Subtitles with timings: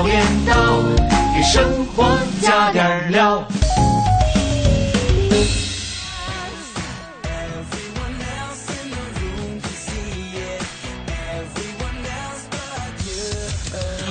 [0.00, 0.54] 早点到，
[1.34, 3.46] 给生活加点料。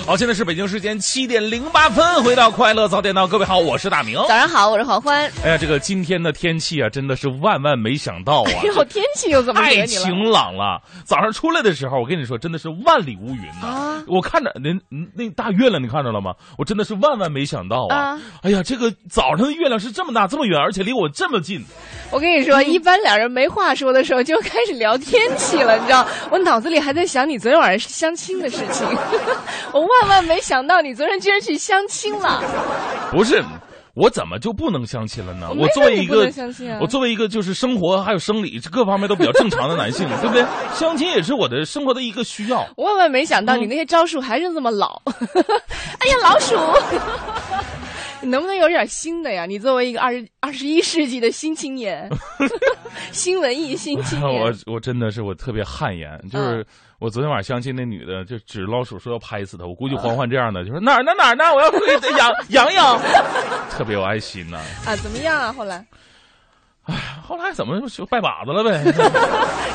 [0.10, 4.18] 好，现在是北京时间七点零八分，回到快乐早点到，各位好，我是大明。
[4.28, 5.32] 早上好，我是黄欢。
[5.44, 8.50] 哎呀，这个今天的天气啊，真的是万万没想到啊！
[8.50, 9.86] 哎呦，天气又怎么惹太你了？
[9.86, 10.82] 晴朗了。
[11.06, 16.34] 早上出来的时候，我跟你说，真的是万里无云呐、啊我看着您嗯那大月亮，你看着了吗？
[16.58, 17.96] 我真的是万万没想到啊！
[17.96, 21.64] 啊哎呀，这个早上的月亮是这么大这么远，而且离我这么近。
[22.10, 26.04] 我跟你说，一般俩人没话说的时候，就开始聊天气了，你知道？
[26.32, 28.88] 我脑子里还在想你昨天晚上相亲的事情，
[29.72, 32.42] 我万万没想到你昨天居然去相亲了。
[33.12, 33.44] 不是，
[33.96, 35.50] 我怎么就不能相亲了呢？
[35.58, 36.32] 我作为一个
[36.80, 40.46] 我作为一个就是生活还有生理各方面都比较正常的男性，对不对？
[40.74, 42.66] 相亲也是我的生活的一个需要。
[42.78, 45.02] 万万没想到你那些招数还是这么老。
[45.06, 46.56] 哎呀，老鼠，
[48.22, 49.46] 你能不能有点新的呀？
[49.46, 52.10] 你作为一个二十二十一世纪的新青年，
[53.12, 56.66] 新文艺新青我年，我我真的是我特别汗颜，嗯就是
[57.00, 61.72] 我昨天晚上相亲那女的就指着老鼠说要拍死他，我估计欢欢这样的就说哪儿呢哪儿呢，我要
[62.18, 63.00] 养养养，
[63.72, 65.54] 特别有爱心呢、啊，怎么样啊？
[65.54, 65.86] 后来
[67.22, 68.84] 后来怎么就拜把子了呗？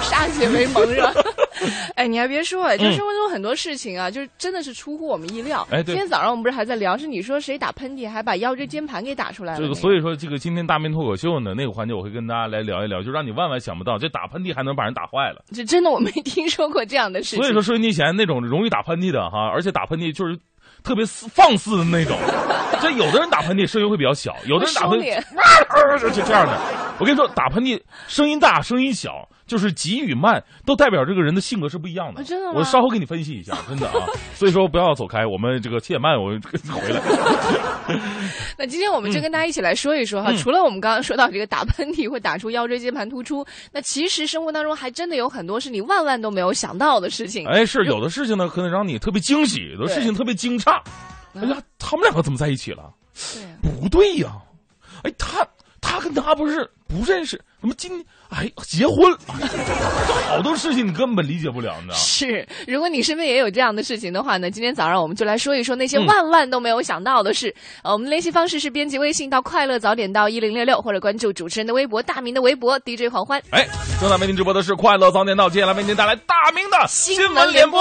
[0.03, 1.13] 歃血为盟是吧？
[1.97, 5.67] 哎，你还别说，哎，就嗯生活中很多事情啊，就是真的是出乎我们意料。
[5.71, 9.69] 哎对今天早上我们不是还在聊，是你说谁打喷嚏还把腰椎间盘给打出来了那个？
[9.69, 15.45] 这个所以说这个今天大明脱口秀呢那个环节我会跟大家来聊一聊，就让你万万想不到，这打喷嚏还能把人打坏了。
[15.53, 17.39] 这真的我没听说过这样的事情。
[17.39, 20.37] 所以说收音机前那种容易打喷嚏的哈，而且打喷嚏就是
[20.85, 22.17] 特别肆放肆的那种。
[22.81, 26.61] 这有的人打喷嚏声音会比较小，有的人打喷嚏收敛啊就就这样的。
[26.99, 32.21] 我跟你说，打喷嚏声音大声音小，就是急与慢，都代表这个人的性格是不一样的。
[32.21, 34.07] 啊真的吗我稍后给你分析一下， 真的啊。
[34.35, 37.01] 所以说不要走开，我们这个七点半我回来。
[38.59, 47.47] 那今天我们就跟大家一起来说一说哈，嗯除了我们刚刚说到这个打喷嚏会打出腰椎间盘突出，那其实生活当中还真的有很多是你万万都没有想到的事情。
[47.49, 50.74] 哎，是有的事情呢，可能让你特别惊喜，有的事情特别惊诧。
[51.35, 52.91] 哎呀，他们两个怎么在一起了？
[53.35, 53.49] 对啊
[53.81, 54.33] 不对呀、
[55.03, 55.47] 哎，他
[55.81, 59.13] 他跟他不是不认识，怎么今哎结婚？
[59.29, 59.49] 哎
[60.35, 61.95] 好多事情你根本理解不了，你知道？
[61.95, 67.55] 是，如果你身边也有这样的事情的话呢，今天早上我们就来说一说那些嗯万万都没有想到的事。
[67.83, 73.41] 呃，我们的联系方式是编辑微信到快乐早点到一零六六，或者关注主持人的微博大明的微博 DJ 黄欢。
[73.51, 73.67] 哎，
[74.01, 77.81] 正在为您直播的是快乐早点到，接下来为您带来大明的新闻联播。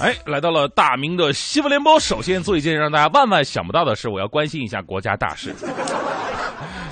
[0.00, 2.00] 哎，来到了大明的新闻联播。
[2.00, 5.54] 首先做一件让大家万万想不到的事，我要关心一下国家大事。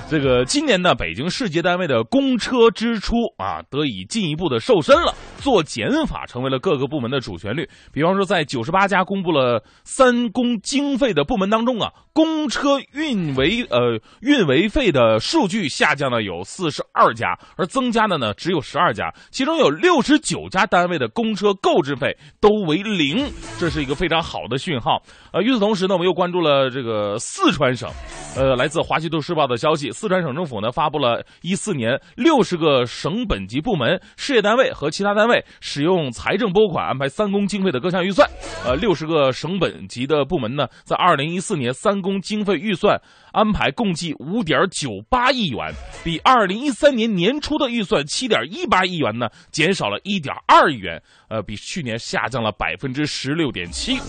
[0.07, 7.67] 这个今年呢，北京市级单位的公车支出啊，得以进一步的瘦身了，做减法成为了各个部门的主旋律。
[7.91, 23.25] 比方说，在九十八家公布了三公经费的部门当中啊，公车运维呃运维费的数据下降了有四十二家，而增加的呢只有十二家，其中有六十九家单位的公车购置费都为零，
[23.57, 25.01] 这是一个非常好的讯号。
[25.31, 27.89] 呃，与此同时呢，我们又关注了这个四川省，
[28.35, 38.29] 呃，来自《华西都市报》的消息，四川省政府呢发布了一四年六十个省本级部门、事业单位和其他单位为使用财政拨款安排三公经费的各项预算。
[38.65, 42.99] 呃，六十个省本级的部门呢，在二零一四年三公经费预算
[43.31, 45.71] 安排共计五点九八亿元，
[46.03, 53.99] 比二零一三年年初的预算七点一八亿元呢，减少了一点二亿元，呃，比去年下降了百分之十六点七。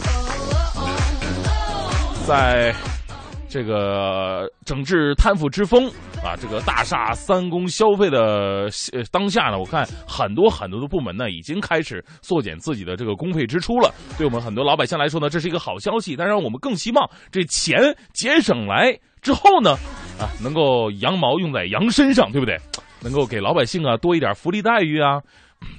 [2.27, 2.75] 在
[3.51, 5.89] 这个整治贪腐之风
[6.25, 8.69] 啊，这个大厦三公消费的
[9.11, 13.93] 当下呢，我看很多很多的部门呢，已经开始缩减自己的这个公费支出了。
[14.17, 16.15] 对我们很多老百姓来说呢，这是一个好消息。
[16.15, 17.77] 当然，我们更希望这钱
[18.15, 19.73] 节省来之后呢，
[20.21, 22.57] 啊，能够羊毛用在羊身上，对不对？
[23.03, 25.21] 能够给老百姓啊多一点福利待遇啊，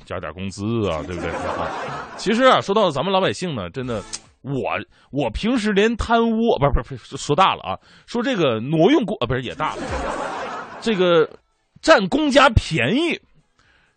[0.03, 1.31] 加点工资啊，对不对？
[1.31, 1.69] 啊，
[2.17, 4.03] 其实啊，说到咱们老百姓呢，真的。
[4.41, 4.63] 我
[5.11, 9.81] 我平时连贪污不是不是不说大了啊，说这个挪用公啊不是也大了，
[10.81, 11.29] 这个
[11.81, 13.19] 占公家便宜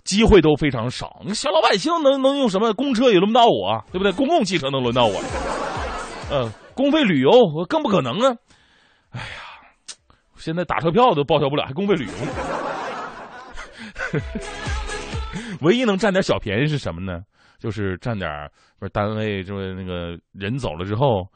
[0.04, 1.22] 机会都非常少。
[1.24, 4.12] 你小老百姓能能用什么公车也轮不到我，对不对？
[4.12, 5.20] 公共汽车能轮到我？
[6.30, 8.36] 呃，公费旅游我更不可能啊！
[9.12, 9.26] 哎呀，
[10.36, 12.12] 现在打车票都报销不了，还公费旅游？
[15.62, 17.22] 唯一能占点小便宜是什么呢？
[17.64, 18.30] 就是占点
[18.78, 21.26] 不是单位就是那个人走了之后，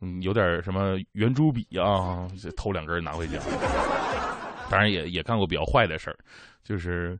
[0.00, 2.26] 嗯，有点什么圆珠笔啊，
[2.56, 3.38] 偷两根拿回家。
[4.70, 6.16] 当然也也干过比较坏的事儿，
[6.62, 7.18] 就是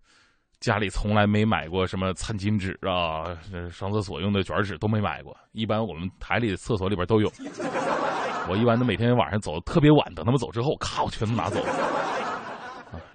[0.60, 3.36] 家里从来没买过什么餐巾纸啊，
[3.70, 5.36] 上厕所用的卷纸都没买过。
[5.52, 7.30] 一般我们台里的厕所里边都有。
[8.48, 11.62] 我一般都每天晚上走特别晚，等他们走之后，咔，我全都拿走。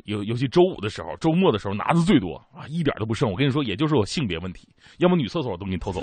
[0.06, 3.30] 尤尤其周五的时候，周末的时候拿的最多啊，一点都不剩。
[3.30, 4.68] 我跟你说，也就是我性别问题，
[4.98, 6.02] 要么女厕所都给你偷走。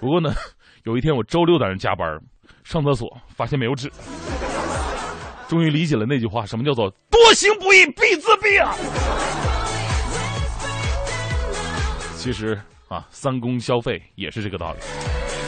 [0.00, 0.32] 不过呢，
[0.84, 2.06] 有一天我周六在那加班，
[2.64, 3.90] 上厕所发现没有纸，
[5.48, 8.74] 终于理解了那句话，什么叫做多行不义必自毙啊！
[12.14, 14.78] 其实啊，三公消费也是这个道理。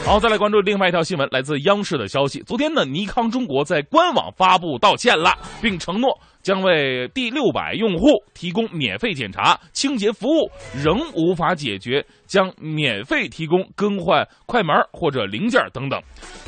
[0.03, 2.41] 好，再来关注另外一条新闻，来自央视的消息。
[2.41, 5.31] 昨天呢，尼康中国在官网发布道歉了，
[5.61, 6.19] 并承诺。
[6.41, 16.01] 将为第六百用户提供免费检查、清洁服务，仍无法解决，将免费提供更换快门或者零件等等。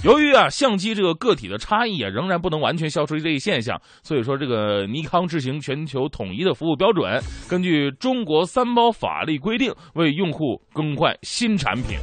[0.04, 12.00] 由于啊，相机这个个体的差异啊，仍然不能完全消除这一现象，所以说这个尼康执行全球统一的服务标准，根据中国三包法律规定，为用户更换新产品。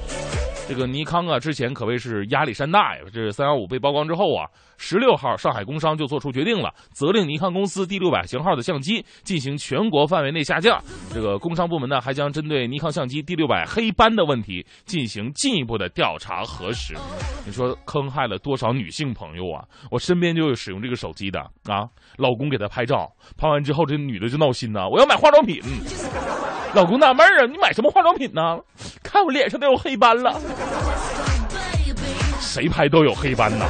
[0.71, 3.03] 这个尼康啊，之前可谓是压力山大呀。
[3.13, 4.47] 这三幺五被曝光之后啊，
[4.79, 10.81] 十六号上海工商就做出决定了，责令尼康公司第六百型号的相机进行全国范围内下架。
[11.13, 16.95] 这个工商部门呢，还将针对尼康相机第六百黑斑的问题进行进一步的调查核实。
[17.45, 19.65] 你说坑害了多少女性朋友啊？
[19.91, 25.61] 我身边就有使用这个手机的啊，老公给她拍照，拍完之后这女的就闹心呐，我要买化妆品。
[26.73, 28.59] 老公纳闷啊，你买什么化妆品呢？
[29.03, 30.41] 看我脸上都有黑斑了，
[32.41, 33.67] 谁拍都有黑斑呐。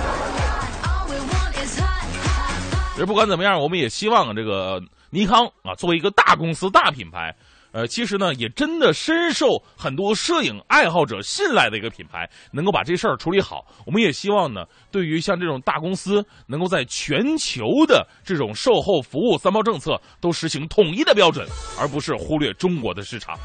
[2.93, 7.35] 其实不管怎么样，我们也希望这个尼康啊，作为一个大公司、大品牌。
[7.73, 13.65] 呃，其实呢，也真的深受很多摄影爱好者信赖的一个品牌，能够把这事儿处理好。
[13.87, 21.47] 我们也希望呢，对于像这种大公司，能够在全球的这种售后服务三包政策都实行统一的标准，
[21.79, 23.39] 而不是忽略中国的市场。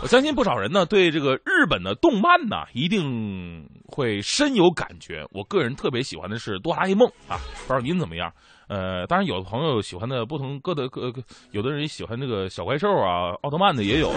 [0.00, 5.26] 我相信不少人呢，对这个日本的动漫呢，一定会深有感觉。
[5.32, 8.32] 我个人特别喜欢的是哆啦 A 梦啊，不知道您怎么样？
[8.68, 11.10] 呃，当然，有的朋友喜欢的不同各的各，
[11.52, 14.12] 有的人喜欢这个小怪兽啊、奥特曼的也有，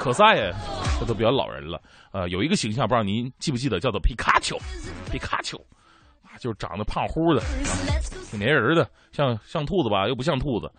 [0.00, 0.50] 可赛呀，
[0.98, 1.78] 这都比较老人了。
[2.10, 4.56] 呃，有一个形象，不知道您记不记得，叫做皮卡丘，
[5.12, 5.58] 皮卡丘，
[6.24, 7.42] 啊，就是长得胖乎的，
[8.30, 10.72] 挺粘人的，像像兔子吧，又不像兔子。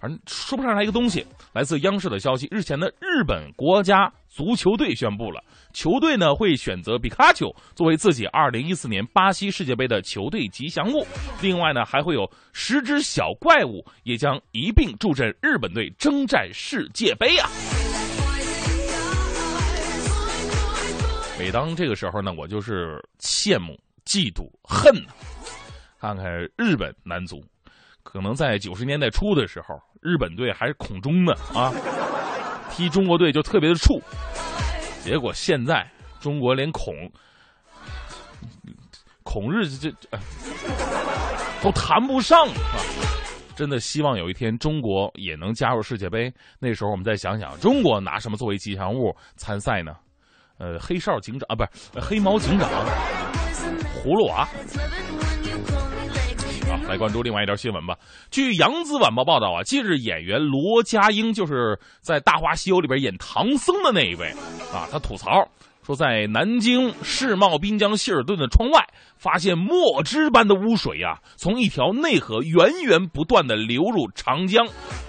[0.00, 1.26] 反正说不上来一个东西。
[1.52, 5.44] 来自央视的消息，日前的日本国家足球队宣布了，
[5.74, 11.06] 球队呢会选择皮卡丘作为自己二零一四年巴西世界杯的球队吉祥物。
[11.42, 17.50] 另外呢，还会有十只小怪物也将一并助阵日本队征战世界杯啊！
[21.38, 25.12] 每当这个时候呢，我就是羡慕、嫉妒、恨呐！
[26.00, 26.24] 看看
[26.56, 27.44] 日本男足。
[28.02, 31.72] 可能在九十年代初的时候，日本队还是孔中呢啊，
[32.70, 34.00] 踢中国队就特别的怵。
[35.02, 35.86] 结果现在
[36.20, 36.94] 中国连孔
[39.22, 39.90] 孔日这
[41.62, 42.80] 都谈不上啊！
[43.54, 46.32] 真的希望有一天中国也能加入世界杯。
[46.58, 49.94] 那时候我们再想想，中国拿什么作为吉祥物参赛呢？
[50.58, 51.64] 呃，黑哨警长啊，不
[52.00, 52.68] 是黑猫警长，
[54.02, 54.48] 葫芦娃。
[56.90, 57.94] 来关注另外一条新闻吧。
[58.32, 64.26] 据《扬子晚报》报道啊，近日演员罗家英就是在《大话西游》里边演唐僧的那一位
[64.74, 65.48] 啊，他吐槽
[65.86, 68.84] 说，在南京世贸滨江希尔顿的窗外
[69.16, 74.66] 发现墨汁般的污水呀，从一条内河源源不断的流入长江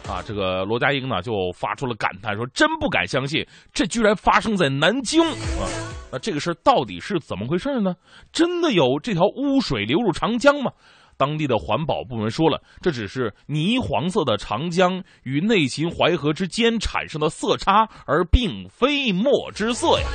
[0.07, 0.21] 啊。
[0.23, 5.65] 这个罗家英呢就发出了感叹，说真不敢相信，这居然发生在南京啊！
[6.11, 7.95] 那这个事儿到底是怎么回事呢？
[8.31, 10.71] 真的有这条污水流入长江吗？
[11.21, 20.07] 当地的环保部门说了，这只是泥黄色的长江与内秦淮河之间产生的色差，而并非墨汁色呀。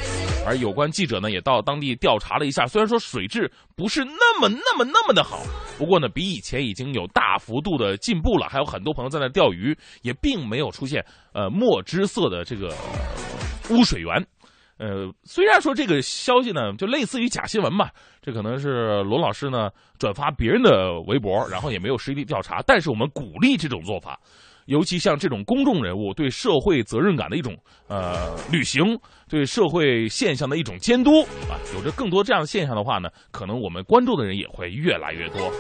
[0.45, 5.39] 而有关记者呢，也到当地调查了一下，虽然说水质不是那么那么那么的好，
[5.79, 8.49] 不过呢，比以前已经有大幅度的进步了。
[8.49, 12.75] 还有很多朋友在那钓鱼，也并没有出现呃墨汁色的这个
[13.71, 14.27] 污水源。
[14.79, 17.89] 呃，虽然说这个消息呢，就类似于假新闻嘛，
[18.21, 24.21] 这可能是罗老师呢转发别人的微博，然后也没有实地调查，但是我们鼓励这种做法，
[24.67, 27.57] 尤其像这种公众人物对社会责任感的一种
[27.89, 28.85] 呃履行，
[29.29, 35.51] 对社会现象的一种监督啊，有着更多这样的现象的话呢，可能我们关注的人也会越来越多。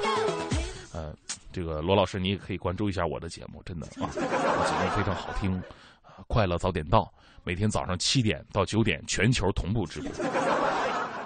[0.92, 1.14] 呃，
[1.52, 5.62] 这个罗老师，你也可以关注一下我的节目，真的啊，我节目非常好听，
[6.26, 7.10] 快乐早点到，
[7.46, 10.10] 每天早上七点到九点全球同步直播。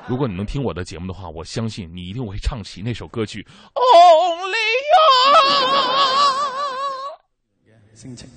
[0.07, 4.51] 如果你能听我的节目的话，我相信你一定会唱起那首歌曲《Only
[4.91, 4.99] You》。
[7.99, 8.29] 心情。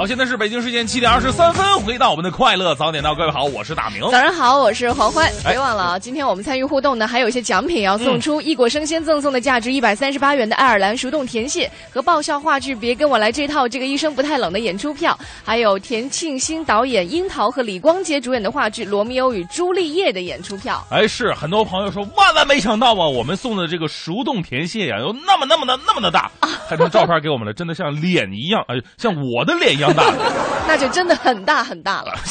[0.00, 4.00] 好，现在是北京时间七点二十三分，回到我们的快乐早点到，各位好，我是大明。
[4.10, 5.26] 早上好，我是黄欢。
[5.44, 15.14] 哎别忘了啊，今天我们参与互动呢，还有一些奖品要送出：一果生鲜赠送的价值一百三十八元的爱尔兰熟冻甜蟹和爆笑话剧《别跟我来》这套这个医生不太冷的演出票，
[15.44, 20.82] 还有田庆新导演樱桃和李光洁主演的话剧《罗密欧与朱丽叶》的演出票。
[20.88, 26.30] 哎，是很多朋友说，万万没想到啊，我们送的这个熟冻甜蟹呀、有那么那么的那么的大，
[26.70, 30.12] 拍成照片给我们了，真的像脸一样，哎，像我的脸一样大，
[30.66, 32.14] 那就真的很大很大了。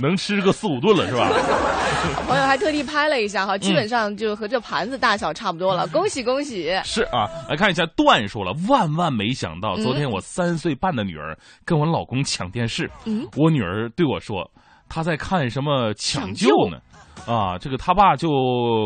[0.00, 1.28] 能吃个四五顿了，是吧？
[2.26, 5.86] 朋友还特地拍了一下哈，基本上就和这盘子大小差不多了。
[5.88, 6.72] 恭喜恭喜！
[6.84, 11.36] 是啊，来看一下段说了，万万没想到，昨天我三岁半的女儿
[11.66, 14.50] 跟我老公抢电视，嗯我女儿对我说，
[14.88, 16.78] 她在看什么抢救呢？
[17.26, 18.28] 啊，这个他爸就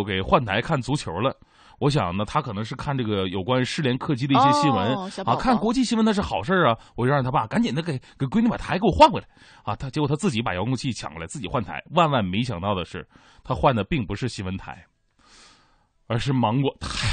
[0.08, 1.32] 给换台看足球了。
[1.80, 9.26] 我想呢，他可能是看这个有关失联客机的一些新闻、啊，看国际新闻那是好事儿啊，我就让他爸赶紧的给给闺女把台给我换回来
[9.64, 9.74] 啊。
[9.76, 11.82] 他结果他自己把遥控器抢过来，自己换台。
[11.94, 13.06] 万万没想到的是，
[13.42, 14.84] 他换的并不是新闻台，
[16.06, 17.08] 而是芒果台。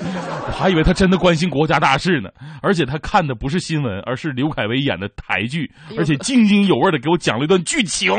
[0.00, 2.30] 我还以为他真的关心国家大事呢，
[2.62, 8.10] 而且他看的不是新闻，而是刘恺威演的台剧，而且津津有味的给我讲了一段剧情。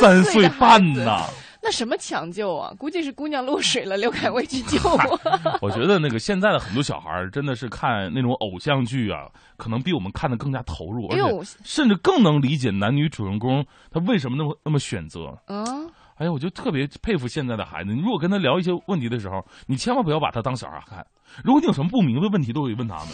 [0.00, 1.24] 三岁半呐，
[1.66, 2.72] 那什么抢救啊？
[2.78, 5.20] 估计是姑娘落水了，刘恺威去救我。
[5.60, 15.36] 我觉得那个现在的很多小孩儿真的是看那种偶像剧啊，可能比我们看的更加投入，而且甚至更能理解男女主人公他为什么那么那么选择。
[15.48, 17.92] 嗯，哎呀，我就特别佩服现在的孩子。
[17.92, 21.04] 你如果跟他聊一些问题的时候，你千万不要把他当小孩看。
[21.42, 23.06] 如果你有什么不明白问题，都可以问他们。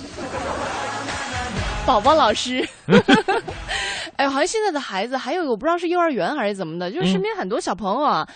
[1.87, 2.69] 宝宝老师。
[4.23, 8.27] 哎，好像现在的孩子还有我不知道是幼儿园还是怎么的，就是身边很多小朋友啊。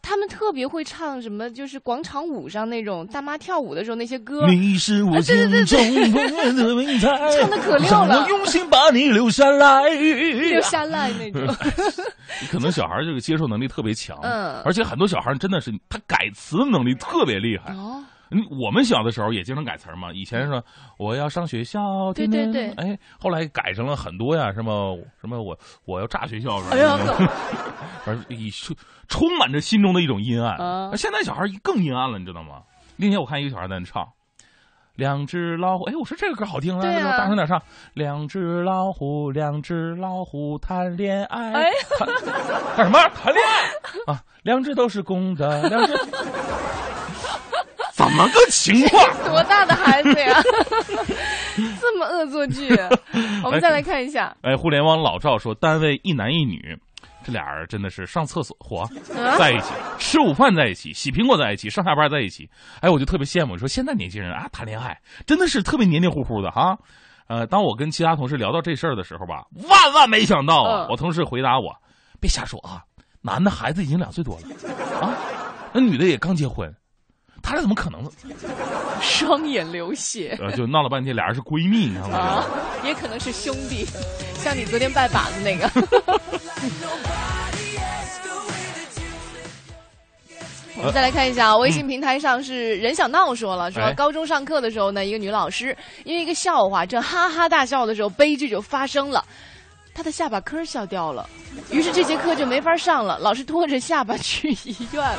[0.00, 9.82] 他们特别会唱什么，就是广场舞上那种大妈跳舞的时候那些歌，你是我心中永远 的美彩，唱得可溜了让我用心把你留下来。
[9.90, 11.54] 留下来那种。
[12.50, 17.74] 可能小孩这个接受能力特别强，嗯而且很多小孩真的是他改词能力特别厉害。
[17.74, 20.12] 哦，嗯，我们小的时候也经常改词儿嘛。
[20.12, 20.62] 以前说
[20.98, 26.96] 我要上学校，对对对哎，后来改成了很多呀，什么什么我我要炸学校，哎呀
[28.04, 28.76] 反正以充
[29.08, 30.56] 充满着心中的一种阴暗。
[30.58, 32.62] 啊现在小孩更阴暗了，你知道吗？
[32.96, 34.06] 那天我看一个小孩在那唱。
[34.94, 37.62] 两只老虎，哎，我说这个歌好听啊，啊大声点唱。
[37.94, 42.08] 两只老虎，两只老虎谈恋爱，哎谈
[42.76, 42.98] 干什么？
[43.10, 44.20] 谈恋爱啊！
[44.42, 46.08] 两只都是公的，两只怎
[48.18, 49.02] 么个情况？
[49.24, 50.42] 多大的孩子呀？
[51.80, 52.68] 这么恶作剧。
[53.44, 56.76] 我们再来看一下，哎，互联网老赵说，单位一男一女，
[57.24, 58.82] 这俩人真的是上厕所嚯，
[59.18, 62.48] 啊在一起，吃午饭在一起，洗苹果在一起，上下班在一起。
[62.80, 64.96] 哎，我就特别羡慕，说现在年轻人啊，谈恋爱
[65.26, 66.76] 真的是特别黏黏糊糊的哈。
[67.28, 71.74] 呃，当我跟其他同事聊到这事儿的时候吧，万万没想到啊，嗯我同事回答我
[72.20, 72.82] ：“别瞎说啊，
[73.20, 74.48] 男的孩子已经两岁多了，
[75.00, 75.12] 啊，
[75.72, 76.74] 那女的也刚结婚，
[77.42, 78.02] 他俩怎么可能？
[79.00, 82.20] 双眼流血呃，就闹了半天，俩人是闺蜜，你看看。
[82.20, 82.44] 啊，
[82.84, 83.86] 也可能是兄弟，
[84.36, 85.70] 像你昨天拜把子那个。
[90.80, 99.24] 我们再来看一下，微信平台上是任小闹说了，说哎高中上课的时候呢，一个女老师因为一个笑话正哈哈大笑的时候，悲剧就发生了，
[99.98, 101.28] 她的下巴颏儿笑掉了，
[101.72, 105.18] 于是这节课就没法上了，老师拖着下巴去医院了。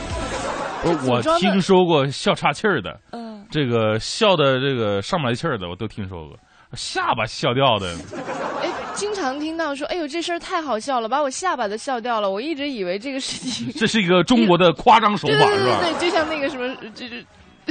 [1.05, 6.37] 我听说过笑岔气儿的，嗯，这个笑的这个上不来气儿的，我都听说过。
[6.75, 7.93] 下巴笑掉的，
[8.61, 12.31] 哎，经常听到说，哎呦，这事儿太好笑了，把我下巴都笑掉了。
[12.31, 15.45] 我一直以为这个事情 这是一个中国的夸张手法，是吧？
[15.49, 17.25] 对对对，就像那个什么，就是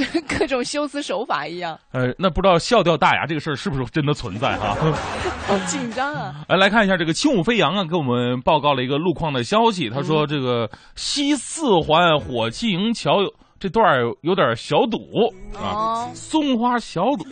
[0.27, 4.75] 各种修辞手法一样，呃，那不知道笑掉大牙这个事儿是不是真的存在哈？
[5.47, 6.35] 好紧张啊！
[6.47, 9.89] 来来看一下这个轻舞飞扬啊，给我们报告了一个路况的消息。
[9.89, 14.99] 他说这个西四环火器营桥有这段儿有点小堵
[15.57, 17.25] 啊，哦，松花小堵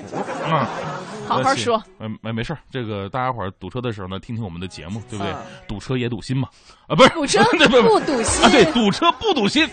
[0.44, 0.70] 啊。
[1.28, 1.82] 好好说。
[2.00, 5.38] 嗯，没没事儿这个大家伙儿堵车的时候呢，听听我们的节目，对不对嗯？
[5.68, 6.48] 堵车也堵心嘛。
[6.88, 7.44] 啊，不是堵车
[7.84, 9.68] 不堵心啊，对，堵车不堵心。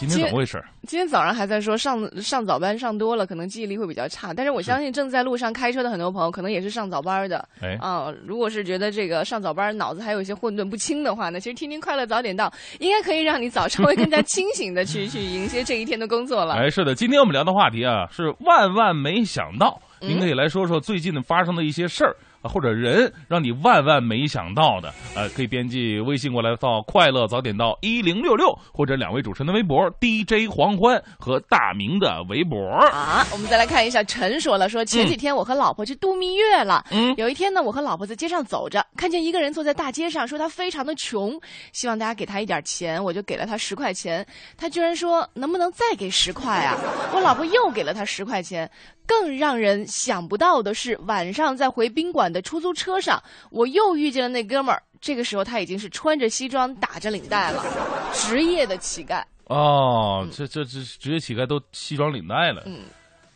[0.00, 0.62] 我今天怎么回事？
[0.86, 4.32] 今天早上还在说上上早班上多了，可能记忆力会比较差。
[4.32, 7.46] 但是我相信正在路上开车的很多朋友，可能也是上早班的。
[7.60, 16.54] 哎啊、如果是觉得这个上早班脑子还有一些混沌不清的话呢，其实听听快乐早点到，应该可以让你早稍微更加清醒的去去迎接这一天的工作了。
[16.58, 32.58] 哎，是的，今天我们聊的话题啊是万万没想到，嗯您可以来说说最近发生的一些事儿啊，或者人让你万万没想到的，呃，可以编辑微信过来到快乐早点到一零六六，或者两位主持人的微博 DJ 黄欢和大明的微博。
[32.92, 36.84] 啊，我们再来看一下，陈说了，说前几天我和老婆去度蜜月了。
[36.90, 41.38] 嗯有一天呢，我和老婆在街上走着，看见一个人坐在大街上，说他非常的穷，
[41.72, 44.26] 希望大家给他一点钱，我就给了他十块钱。
[44.56, 46.78] 他居然说能不能再给十块啊？
[47.12, 48.70] 我老婆又给了他十块钱。
[49.06, 54.82] 更让人想不到的是，晚上在回宾馆的出租车上，我又遇见了那哥们儿。
[55.00, 57.64] 这个时候他已经是穿着西装打着领带了，
[58.12, 59.22] 职业的乞丐。
[59.46, 62.62] 哦，这这这职业乞丐都西装领带了。
[62.66, 62.80] 嗯，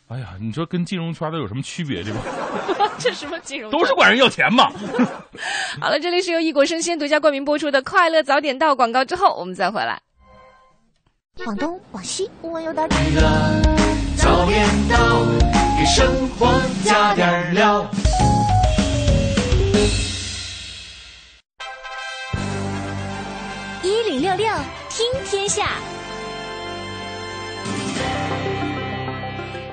[0.08, 2.02] 哎呀，你说跟金融圈都有什么区别？
[2.04, 2.18] 这个
[3.00, 3.70] 这什么金融？
[3.70, 4.70] 都是管人要钱嘛。
[5.80, 10.00] 好了，这里是由异国生鲜独家冠名播出的《快乐早点到》广告之后，我们再回来。
[11.46, 13.22] 往东、往西，我有点快乐
[14.16, 15.24] 早点到，
[15.76, 17.90] 给生活加点料。
[25.22, 25.78] 天下。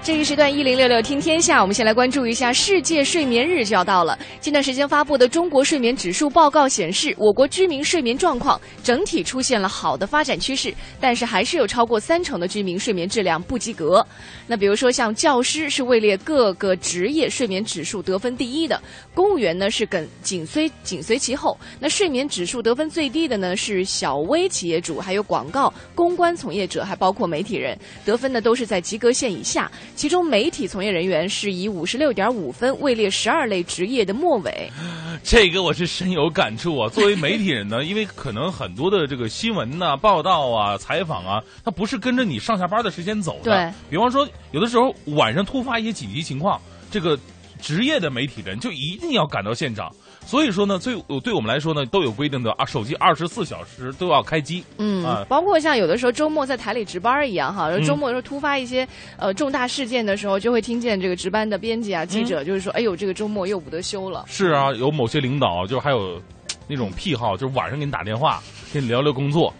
[0.03, 4.17] 这一时段一零六六听天下，我们先来关注一下世界睡眠日就要到了。
[4.39, 14.03] 近段时间发布的中国睡眠指数报告显示，我国居民睡眠状况整体出现了好的发展趋势，但是还是有超过三成的居民睡眠质量不及格。
[14.47, 18.81] 那比如说像教师是位列各个职业睡眠指数得分第一的，
[19.13, 21.55] 公务员呢是跟紧随紧随其后。
[21.79, 29.71] 那睡眠指数得分最低的呢是小微企业主，还有广告、公关从业者，还包括媒体人，得分呢都是在及格线以下。
[29.95, 34.71] 其中媒体从业人员是以五十六点五分位列十二类职业的末尾。
[35.23, 36.89] 这个我是深有感触啊。
[36.89, 43.51] 作为媒体人呢， 因为可能很多的这个新闻呐、报道啊、采访啊，它不是跟着你上下班的时间走的。
[43.51, 47.17] 对，比方说有的时候晚上突发一些紧急情况，这个
[47.61, 49.93] 职业的媒体人就一定要赶到现场。
[50.31, 54.63] 所以说呢，最对我们来说呢，都有规定的啊，手机二十四小时都要开机。
[54.77, 64.23] 嗯，啊包括像有的时候周末在台里值班一样哈，嗯周末的时候突发一些呃重大事件的时候，就会听见这个值班的编辑啊、记嗯者就是说，哎呦，这个周末又不得休了。
[64.25, 66.17] 是啊，有某些领导就还有
[66.65, 68.41] 那种癖好，就是晚上给你打电话，
[68.73, 69.53] 跟你聊聊工作。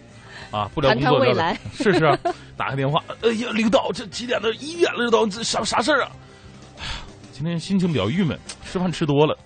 [0.51, 2.17] 啊，不聊工作未来 是是啊，
[2.55, 4.49] 打个电话，哎呀，领导，这几点了？
[4.53, 6.11] 一点了，这都这啥啥事儿啊？
[7.33, 9.37] 今天心情比较郁闷，吃饭吃多了。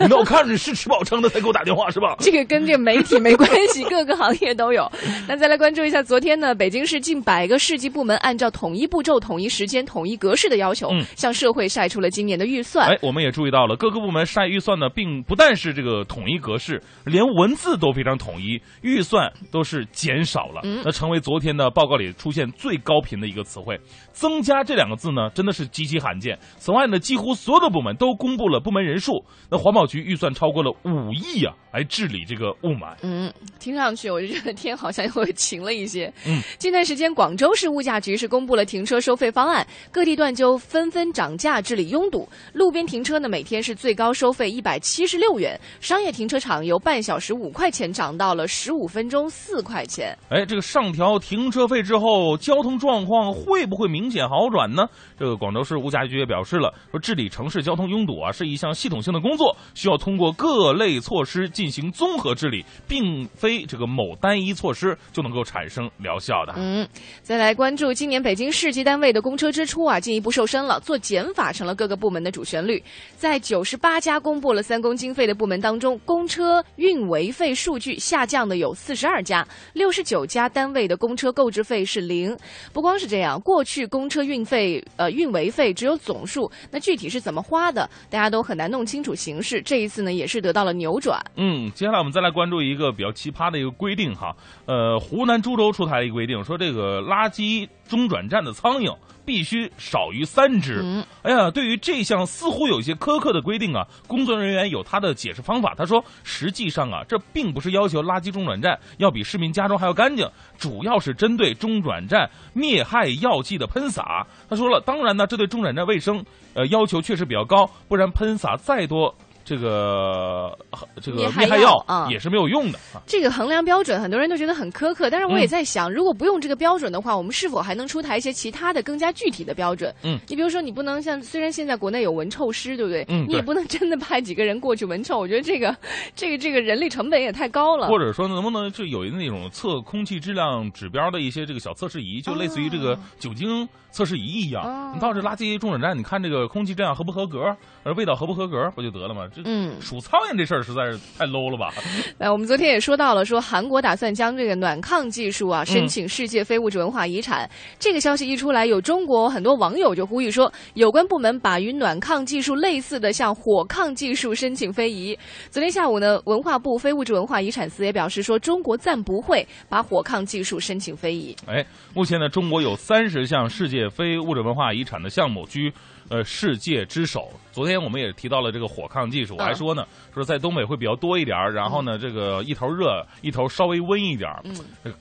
[0.00, 2.16] 领导，我看着你是吃饱撑的才给我打电话是吧？
[2.18, 4.90] 这个跟这个媒体没关系， 各个行业都有。
[5.28, 12.88] 那再来关注一下，昨天呢，北京市近百个市级部门按照统一步骤、统一时间、统一格式的要求，嗯向社会晒出了今年的预算。
[12.88, 23.78] 哎，我们也注意到了，各个部门晒预算呢，并不但是这个统一格式，连文字都非常统一，预算都是减少了，嗯那成为昨天的报告里出现最高频的一个词汇。
[24.12, 26.38] 增加这两个字呢，真的是极其罕见。
[26.56, 29.24] 此外呢，几乎所有的部门都公布了部门人数。
[29.50, 32.94] 那环保局预算超过了五亿啊，来治理这个雾霾。
[33.02, 36.12] 嗯，听上去我就觉得天好像又晴了一些。
[36.26, 42.28] 嗯，近段时间，广州市物价局是公布了停车收费方案，各地段就纷纷涨价治理拥堵。
[42.52, 50.16] 路边停车呢，每天是最高收费一百七十六元，商业停车场由半小时五块钱涨到了十五分钟四块钱。
[50.28, 54.86] 哎，这个上调停车费之后，交通状况会不会明显好转呢？
[55.18, 66.54] 这个广州市物价局也表示了，说治理城市交通拥堵啊是一项系统性的工作，需要通过各类措施进行综合治理，并非这个某单一措施就能够产生疗效的。
[66.56, 66.88] 嗯，
[67.22, 72.82] 再来关注今年北京市级单位的公车支出啊，进一步瘦身了，做减法成了各个部门的主旋律。
[73.16, 82.34] 在九十八家公布了三公经费的部门当中，公车运维费数据下降的有四十二家，六十九家单位的公车购置费是零。
[82.72, 89.42] 不光是这样，过去公车运费呃运维费只有总数，那具体是怎么花的，大家都很难弄清楚形势。
[89.42, 91.20] 势，这一次呢也是得到了扭转。
[91.34, 94.34] 嗯，接下来我们再来关注一个比较奇葩的一个规定哈，
[94.66, 100.80] 呃，湖南株洲出台了一个规定，说这个垃圾中转站的苍蝇必须少于三只。
[100.82, 105.74] 嗯，哎呀，对于这项似乎有一些苛刻的规定啊，工作人员有他的解释方法。
[105.76, 114.26] 他说，实际上啊，这并不是要求垃圾中转站要比市民家中还要干净，主要是针对中转站灭害药剂的喷洒。
[114.48, 119.14] 他说了，当然呢，这对中转站卫生呃要求确实比较高，不然喷洒再多。
[119.44, 120.56] 这个
[121.00, 123.02] 这个灭害药啊也是没有用的啊。
[123.06, 129.92] 这个衡量标准，很多人都觉得很苛刻，但是我也嗯在想，如果不用这个标准的话，我们是否还能出台一些其他的更加具体的标准？
[130.02, 133.04] 嗯，你比如说，你不能像虽然现在国内有闻臭师，对不对？
[133.08, 135.74] 嗯你也不能真的派几个人过去闻臭， 我觉得这个
[136.14, 137.88] 这个这个人力成本也太高了。
[137.88, 144.64] 或者说，能不能就有那种测空气质量指标的一些这个小测试仪，就类似于这个哦酒精测试仪一样。
[144.64, 149.26] 哦你到这垃圾中转站，你看这个空气质量合不合格，呃，味道合不合格，不就得了吗？
[149.34, 151.72] 这嗯数苍蝇这事儿实在是太 low 了吧？
[152.20, 157.48] 哎，我们昨天也说到了，说韩国打算将这个暖炕技术嗯啊申请世界非物质文化遗产。
[157.78, 165.18] 这个消息一出来，有中国很多网友就呼吁说，有关部门把与暖炕技术类似的向火炕技术申请非遗。
[165.48, 171.34] 昨天下午呢，文化部非物质文化遗产司也表示说，中国暂不会把火炕技术申请非遗。
[171.46, 175.72] 哎，目前呢，中国有三十项世界非物质文化遗产的项目居
[176.08, 177.30] 呃世界之首。
[177.52, 184.42] 昨天我们也提到了这个火炕技术，我还嗯说呢，说在东北会比较多一点儿，然后呢，这个一头热，一头稍微温一点儿。
[184.84, 184.92] 嗯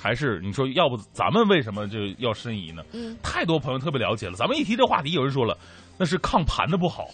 [0.00, 2.84] 还是你说，要不咱们为什么就要申遗呢？
[2.92, 4.34] 嗯，太多朋友特别了解了。
[4.34, 5.58] 咱们一提这话题，有人说了，
[5.98, 7.08] 那是炕盘的不好，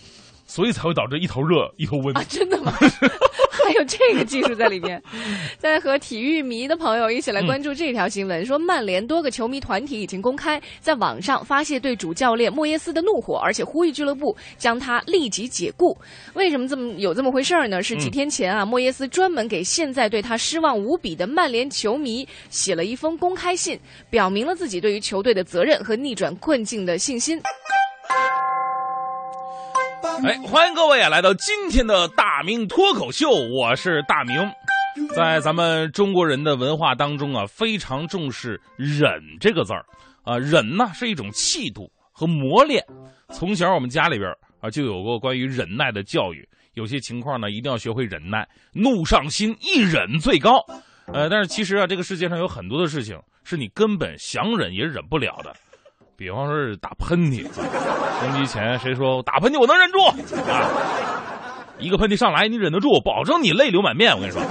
[0.46, 2.14] 所以才会导致一头热一头温。
[2.14, 2.74] 啊，真的吗？
[3.74, 5.02] 还有这个技术在里面。
[5.58, 15.96] 在和体育迷的朋友一起来关注这条新闻，说曼联多个球迷团体已经公开在网上发泄对主教练莫耶斯的怒火，而且呼吁俱乐部将他立即解雇。
[16.34, 17.82] 为什么这么有这么回事儿呢？
[17.82, 27.40] 是几天前啊，莫耶斯专门给现在对他失望无比的曼联球迷写了一封公开信，表明了自己对于球队的责任和逆转困境的信心。
[30.22, 34.36] 哎，欢迎各位啊，来到今天的大明脱口秀，我是大明。
[35.16, 39.84] 在咱们中国人的文化当中啊，非常重视忍这个字儿
[40.22, 42.84] 啊，忍呢是一种气度和磨练。
[43.30, 44.30] 从小我们家里边
[44.60, 50.62] 啊就有过关于忍耐的教育，有些情况呢一定要学会忍耐，怒上心，一忍最高。
[51.12, 55.52] 呃，但是其实啊，这个世界上有很多的事情是你根本想忍也忍不了的，
[56.16, 57.42] 比方说是打喷嚏。
[58.20, 59.98] 登机前谁说打喷嚏我能忍住
[60.50, 61.22] 啊？
[61.78, 64.14] 一个喷嚏上来你忍得住，保证你泪流满面。
[64.14, 64.42] 我跟你说，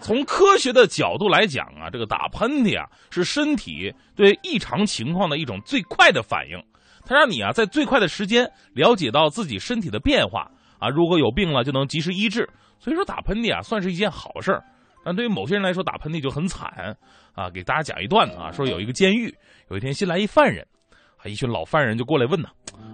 [0.00, 6.62] 从科学的角度来讲啊，这个打喷嚏啊是身体对异常情况的一种最快的反应，
[7.06, 12.48] 它让你啊在最快的时间了解到自己身体的变化啊，如果有病了就能及时医治。
[12.78, 14.62] 所以说打喷嚏啊算是一件好事儿，
[15.04, 16.94] 但对于某些人来说打喷嚏就很惨
[17.34, 17.48] 啊。
[17.48, 19.34] 给大家讲一段子啊，说有一个监狱，
[19.70, 20.66] 有一天新来一犯人。
[21.16, 22.48] 啊，一群老犯人就过来问呢，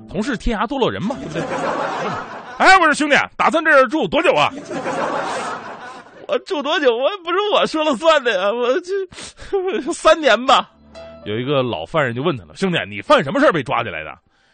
[0.08, 1.42] 同是天涯堕落人嘛，对不对？
[2.60, 4.52] 问哎，我说兄弟，打算这儿住多久啊？
[6.28, 6.94] 我住多久？
[6.94, 10.70] 我不是我说了算的呀，我这 三年吧。
[11.24, 14.10] 有一个老犯人就问他了，兄弟，你犯什么事儿被抓起来的？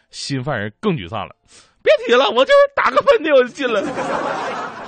[0.09, 1.35] 新犯人更沮丧了，
[1.83, 3.91] 别提了，我就是打个喷嚏我就进来了。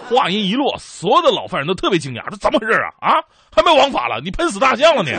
[0.09, 2.89] 话音一落，所有的老犯人都特别惊讶，这怎么回事啊？
[3.01, 3.21] 啊，
[3.53, 4.21] 还没王法了？
[4.23, 5.11] 你喷死大象了你？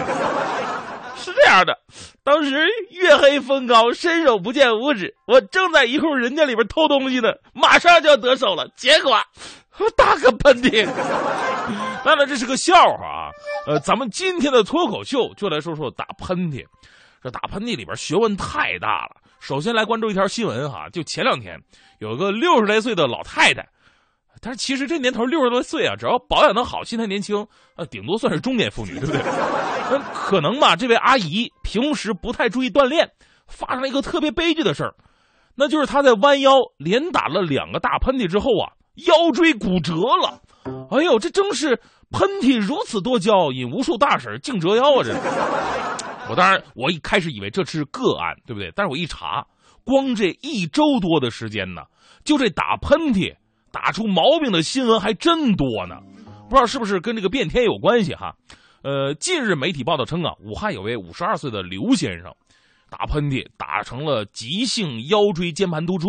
[1.21, 1.79] 是这样的，
[2.25, 9.13] 当时月黑风高，伸手不见五指，我正在一户人家里边偷东西呢，马上就要得手了，结果
[9.79, 10.89] 我打个喷嚏。
[12.03, 13.31] 当然这是个笑话啊，
[13.67, 16.65] 呃，咱们今天的脱口秀就来说说打喷嚏。
[17.23, 19.17] 这打喷嚏里边学问太大了。
[19.41, 21.61] 首先来关注一条新闻哈，就前两天
[21.99, 23.69] 有个六十来岁的老太太。
[24.43, 29.21] 但是其实这年头六十多岁啊，只要保养的好，心态年轻，呃，顶多算是中年妇女，对不对？
[29.91, 33.11] 那可能吧，这位阿姨平时不太注意锻炼，
[33.47, 34.95] 发生了一个特别悲剧的事儿，
[35.57, 38.73] 那就是她在弯腰连打了两个大喷嚏之后啊，
[39.07, 40.41] 腰椎骨折了。
[40.91, 41.79] 哎呦，这正是
[42.11, 45.03] 喷嚏如此多娇，引无数大婶竞折腰啊！
[45.05, 45.15] 这，
[46.31, 48.73] 我当然我一开始以为这是个案，对不对？
[48.75, 49.47] 但是我一查，
[49.85, 51.83] 光这一周多的时间呢，
[52.25, 53.35] 就这打喷嚏。
[53.73, 55.97] 打出毛病的新闻还真多呢，
[56.49, 58.35] 不知道是不是跟这个变天有关系哈？
[58.83, 62.35] 呃，近日媒体报道称啊，武汉有位五十二岁的刘先生，
[62.89, 66.09] 打喷嚏打成了急性腰椎间盘突出，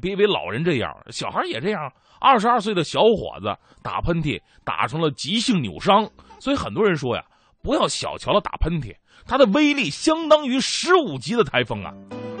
[0.00, 1.90] 别以为老人这样，小孩也这样。
[2.20, 7.24] 二十二岁的小伙子打喷嚏打成了急性扭伤，所以很多人说呀，
[7.62, 8.94] 不要小瞧了打喷嚏，
[9.26, 11.92] 它的威力相当于十五级的台风啊！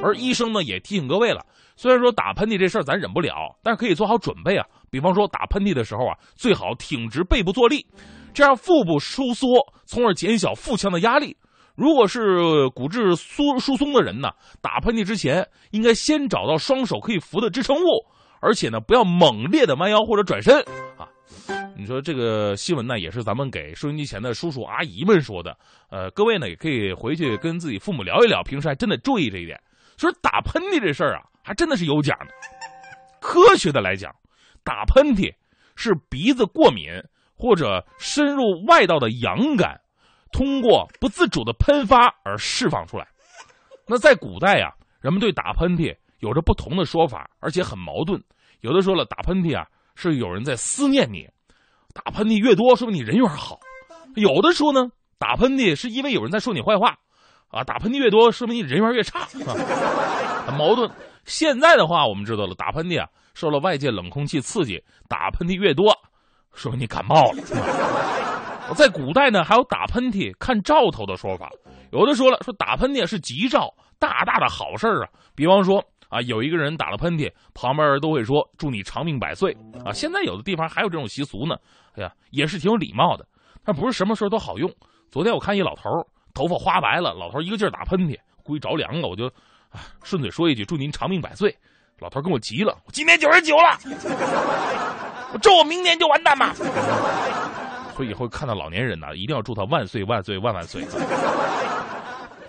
[0.04, 1.40] 而医生呢也提醒各位了，
[1.76, 4.66] 虽然说打喷嚏这事儿咱忍不了，但是可以做好准备啊。
[4.90, 7.86] 比方说打喷嚏的时候啊，最好挺直背部坐立，
[8.34, 9.46] 这样腹部收缩，
[9.86, 11.34] 从而减小腹腔的压力。
[11.74, 14.28] 如果是骨质疏疏松的人呢，
[14.60, 18.04] 打喷嚏之前应该先找到双手可以扶的支撑物，
[18.40, 20.60] 而且呢不要猛烈的弯腰或者转身
[20.98, 21.08] 啊。
[21.76, 25.56] 你说这个新闻呢，也是咱们给收音机前的叔叔阿姨们说的。
[25.90, 29.60] 呃，各位呢也可以回去跟自己父母聊一聊，平时还真得注意这一点。
[29.96, 32.26] 说打喷嚏这事儿啊，还真的是有讲的。
[33.20, 34.14] 科学的来讲，
[34.62, 35.32] 打喷嚏
[35.76, 36.86] 是鼻子过敏
[37.36, 39.80] 或者深入外道的痒感。
[40.32, 43.06] 通过不自主的喷发而释放出来。
[43.86, 48.20] 那在古代呀，人们对打喷嚏有着不同的说法，而且很矛盾。
[48.60, 51.28] 有的说了，打喷嚏啊是有人在思念你，
[51.92, 53.60] 打喷嚏越多说明你人缘好；
[54.16, 56.98] 有的说呢，打喷嚏是因为有人在说你坏话，
[57.54, 59.20] 啊，打喷嚏越多说明你人缘越差，
[60.44, 60.90] 很矛盾。
[61.24, 65.96] 现在的话，我们知道了，打喷嚏啊受了外界冷空气刺激，打喷嚏越多，
[66.52, 67.42] 说明你感冒了。
[68.74, 71.48] 在古代呢，还有打喷嚏看兆头的说法。
[71.92, 75.08] 有的说了，说打喷嚏是吉兆，大大的好事啊。
[75.36, 79.92] 比方说啊，有一个人打了喷嚏，旁边人都会说祝你长命百岁啊。
[79.92, 81.54] 现在有的地方还有这种习俗呢。
[81.94, 83.24] 哎呀，也是挺有礼貌的，
[83.64, 84.68] 但不是什么时候都好用。
[85.10, 85.90] 昨天我看一老头
[86.34, 89.30] 头发花白了，老头一个劲儿打喷嚏，估计着凉了，我就
[90.02, 91.56] 顺嘴说一句祝您长命百岁。
[92.00, 93.78] 老头跟我急了，我今年九十九了，
[95.32, 96.52] 我咒我明年就完蛋吧。
[97.96, 100.84] 所以以后看到老年人呢，一定要祝他万岁万岁万万岁。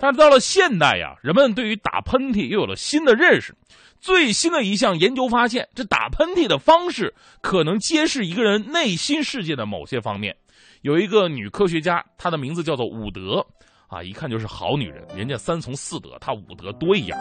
[0.00, 3.56] 但是到了现代呀，人们对于打喷嚏又有了新的认识。
[3.98, 10.36] 最新的一项研究发现，这打喷嚏的方式可能揭示一个人内心世界的某些方面。
[10.82, 13.46] 有一个女科学家，她的名字叫做伍德。
[13.88, 17.18] 啊，一看就是好女人，人家三从四德，她五德多一样。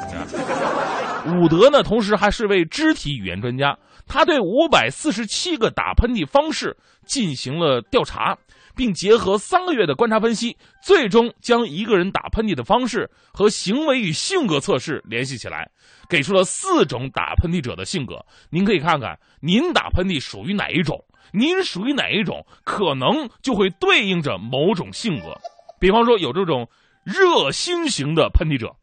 [1.25, 6.75] 五德呢，同时还是位肢体语言专家，他对五百四十七个打喷嚏方式
[7.05, 8.37] 进行了调查，
[8.75, 15.67] 并结合三个月的观察分析，最终将一个人打喷嚏的方式和行为与性格测试联系起来，
[16.07, 18.23] 给出了四种打喷嚏者的性格。
[18.51, 21.03] 您可以看看，您打喷嚏属于哪一种？
[21.31, 25.35] 您属于哪一种，可能就会对应着某种性格。
[25.79, 26.69] 比方说，有这种
[27.03, 28.75] 热心型的喷嚏者，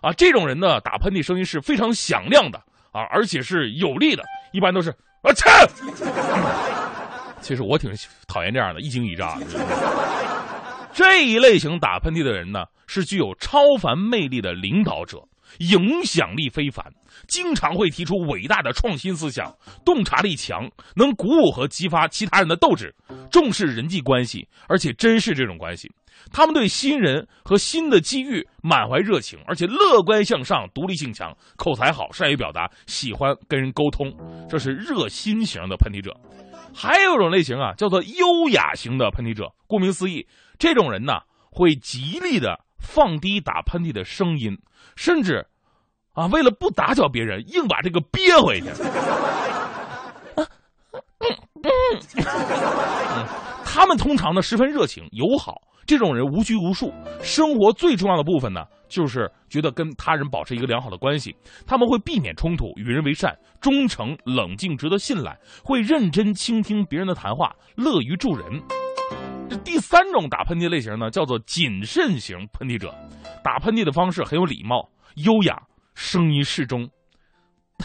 [0.00, 2.58] 啊，这种人呢，打喷嚏声音是非常响亮的
[2.92, 4.90] 啊，而且是有力的，一般都是
[5.22, 5.44] 啊切。
[7.40, 7.90] 其实我挺
[8.28, 9.38] 讨厌这样的，一惊一乍。
[10.92, 15.18] 这一类型打喷嚏的人呢，是具有超凡魅力的领导者，
[15.58, 16.84] 影响力非凡，
[17.28, 22.94] 经常会提出伟大的创新思想，洞察力强，能鼓舞和激发其他人的斗志，
[23.30, 25.90] 重视人际关系，而且珍视这种关系。
[26.32, 34.12] 他们对新人和新的机遇满怀热情，而且乐观向上、独立性强、口才好、善于表达、喜欢跟人沟通，
[34.48, 36.16] 这是热心型的喷嚏者。
[36.72, 39.52] 还有一种类型啊，叫做优雅型的喷嚏者。
[39.66, 40.28] 顾名思义，
[40.58, 44.56] 这种人呢会极力的放低打喷嚏的声音，
[44.94, 45.46] 甚至
[46.12, 48.68] 啊为了不打搅别人，硬把这个憋回去。
[53.64, 55.60] 他们通常呢十分热情友好。
[55.90, 61.34] 这种人无拘无束，生活最重要的部分呢，就是觉得跟他人保持一个良好的关系。
[61.66, 68.62] 他们会避免冲突，与人为善，忠诚、冷静，值得信赖，会认真倾听别人的谈话，乐于助人。
[69.48, 72.94] 这第三种打喷嚏类型呢，叫做谨慎型喷嚏者，
[73.42, 75.60] 打喷嚏的方式很有礼貌、优雅，
[75.96, 76.88] 声音适中，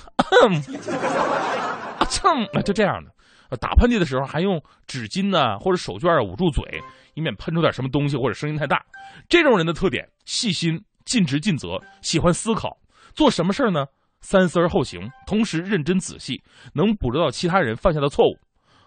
[1.98, 3.14] 啊蹭，就这样的。
[3.60, 6.82] 打喷嚏的时候还用纸巾呢或者手绢捂住嘴。
[7.18, 8.86] 以免喷出点什么东西或者声音太大。
[9.30, 12.78] 这种人的特点：细心、尽职尽责，喜欢思考，
[13.14, 13.86] 做什么事儿呢？
[14.20, 18.38] 三思而后行，同时认真仔细，能捕捉到其他人犯下的错误。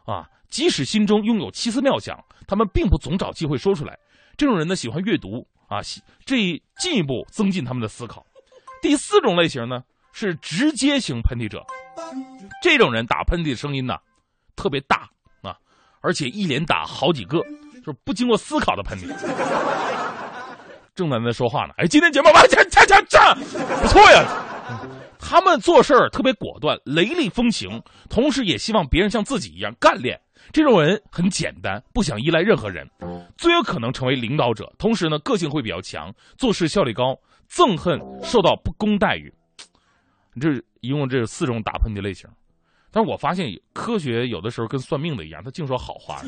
[0.04, 3.98] 啊，即使心中拥有奇思妙想，他们并不总找机会说出来。
[4.36, 5.80] 这种人呢，喜欢阅读啊，
[6.26, 6.36] 这
[6.78, 8.26] 进一步增进他们的思考。
[8.82, 11.64] 第四种类型呢，是直接型喷嚏者。
[12.62, 13.94] 这种人打喷嚏的声音呢，
[14.58, 15.08] 特别大
[15.42, 15.56] 啊，
[16.00, 17.40] 而且一连打好几个。
[17.78, 19.06] 就是不经过思考的喷嚏，
[20.94, 21.72] 正在那说话呢。
[21.78, 24.26] 哎，今天节目完，掐掐掐掐，不错呀。
[25.18, 30.20] 他们做事儿特别果断，雷厉风行，同时也希望别人像自己一样干练。
[30.52, 32.86] 这种人很简单，不想依赖任何人，
[33.38, 34.70] 最有可能成为领导者。
[34.76, 37.16] 同时呢，个性会比较强，做事效率高，
[37.48, 39.32] 憎恨受到不公待遇。
[40.38, 42.28] 这一共这四种打喷嚏类型。
[42.90, 46.22] 但是我发现科学有的时候跟算命的一样，他净说好话，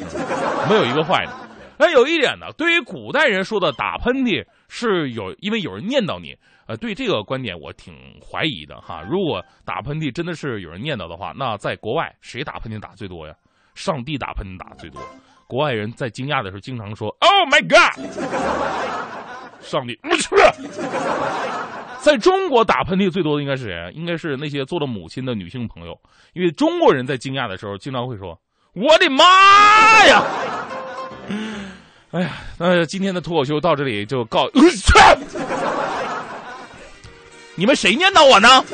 [0.69, 1.33] 没有一个坏的。
[1.79, 6.37] 哎，有一点呢，对于古代人说的打喷嚏是有，因为有人念叨你。
[6.67, 9.03] 呃，对这个观点我挺怀疑的哈。
[9.11, 13.35] 如果打喷嚏真的是有人念叨的话，那在国外谁打喷嚏打最多呀？
[13.75, 15.01] 上帝打喷嚏打最多。
[15.49, 17.99] 国外人在惊讶的时候经常说 “Oh my God”，
[19.61, 20.37] 上帝，我去。
[22.03, 23.91] 在中国打喷嚏最多的应该是谁啊？
[23.93, 25.99] 应该是那些做了母亲的女性朋友，
[26.33, 28.39] 因为中国人在惊讶的时候经常会说
[28.75, 30.25] ：“我的妈呀！”
[32.13, 34.49] 哎呀，那今天的脱口秀到这里就告。
[37.55, 38.65] 你们谁念叨我呢？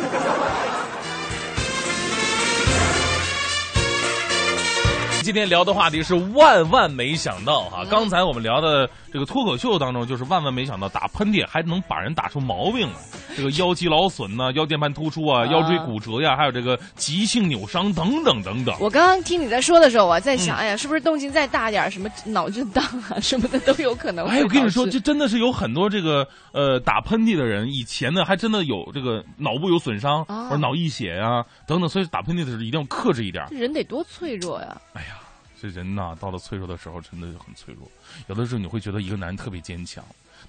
[5.26, 7.84] 今天聊的话题是万万没想到哈！
[7.90, 12.94] 刚才我们聊的这个脱口秀当中，就是万万没想到打喷嚏还能把人打出毛病来。
[13.37, 18.75] 这个腰肌劳损呐，腰间盘突出啊，腰椎骨折呀，还有这个急性扭伤等等等等。
[18.81, 24.27] 我刚刚听你在说的时候，我在想，哎呀，是不是动静再大点什么脑震荡啊什么的都有可能？
[24.27, 33.46] 哎，我跟你说，这真的是有很多这个呃打喷嚏的人，以前呢还真的有这个脑部有损伤或者脑溢血呀等等，所以打喷嚏的时候一定要克制一点。
[33.51, 34.81] 人得多脆弱呀！
[34.94, 35.18] 哎呀，
[35.61, 37.87] 这人呐，到了脆弱的时候，真的就很脆弱。
[38.29, 40.03] 有的时候你会觉得一个男人特别坚强，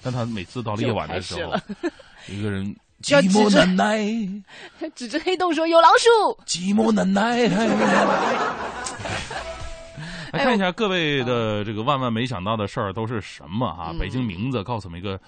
[0.10, 1.54] 但他每次到了夜晚的时候，
[2.34, 2.74] 一个人。
[3.04, 4.02] 寂寞难耐，
[4.96, 6.10] 指着黑洞说：“有老鼠。”
[6.48, 7.48] 寂寞难耐。
[10.34, 13.93] 来看一下各位的这个万万没想到的事儿都是什么啊？
[14.00, 15.20] 北京名字告诉我们一个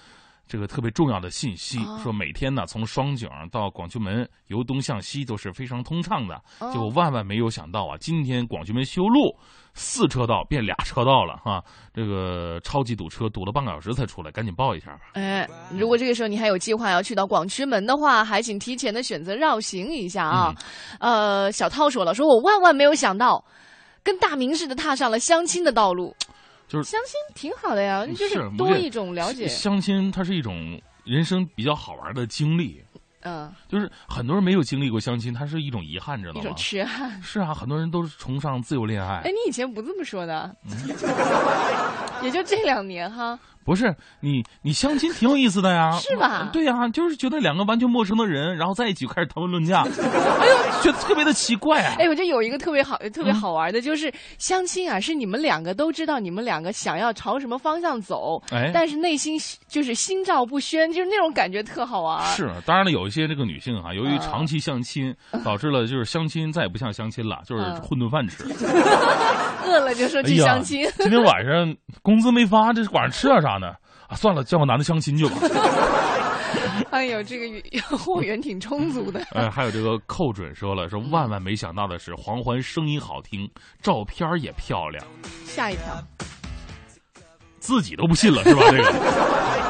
[0.50, 6.42] 这个特别重要的信息，说每天呢从双井到广渠门由东向西都是非常通畅的。
[6.72, 9.36] 结果万万没有想到啊，今天广渠门修路。
[9.72, 11.62] 四车道变俩车道了哈，
[11.94, 15.12] 这个超级堵车，堵了半个小时才出来，赶紧报一下吧。
[15.12, 20.52] 哎，如果这个时候你还有计划要去到广渠门的话，还请提前的选择绕行一下啊。
[20.98, 23.44] 呃，小涛说了，说我万万没有想到，
[24.02, 26.12] 跟大明似的踏上了相亲的道路。
[26.70, 29.48] 就是相亲挺好的呀，就是多一种了解。
[29.48, 32.80] 相亲它是一种人生比较好玩的经历。
[33.22, 36.40] 嗯，就是很多人没有经历过相亲，它是一种遗憾，知道吗？
[36.40, 37.20] 一种痴汉。
[37.20, 39.16] 是啊，很多人都是崇尚自由恋爱。
[39.16, 40.56] 哎，你以前不这么说的，
[42.22, 43.38] 也就这两年哈。
[43.64, 46.48] 不是你，你相亲挺有意思的呀，是吧？
[46.52, 51.94] 对呀，就是觉得两个完全陌生的人，然后在一起开始谈婚论嫁，哎呦，觉得特别的奇怪啊！
[51.98, 62.24] 哎，我这有一个特别好、特别好玩的，就是相亲啊，是你们两个都知道你们两个想要朝什么方向走，哎，但是内心就是心照不宣，就是那种感觉特好玩。
[62.34, 68.44] 是，当然了，有一些这个女性啊，由于长期相亲， 导致了就是相亲再也不像相亲了，就是混顿饭吃。
[69.66, 70.88] 饿了就说去相亲。
[70.98, 73.74] 今天晚上工资没发，这晚上吃点啥呢？
[74.08, 75.36] 啊，算了，叫个男的相亲去吧。
[76.90, 79.22] 哎呦，这个货源挺充足的。
[79.30, 83.48] 哎，还有这个寇准说了，说万万没想到的是，黄欢声音好听，
[83.80, 85.04] 照片也漂亮。
[85.44, 86.02] 下一条，
[87.60, 88.62] 自己都不信了是吧？
[88.70, 89.69] 这个。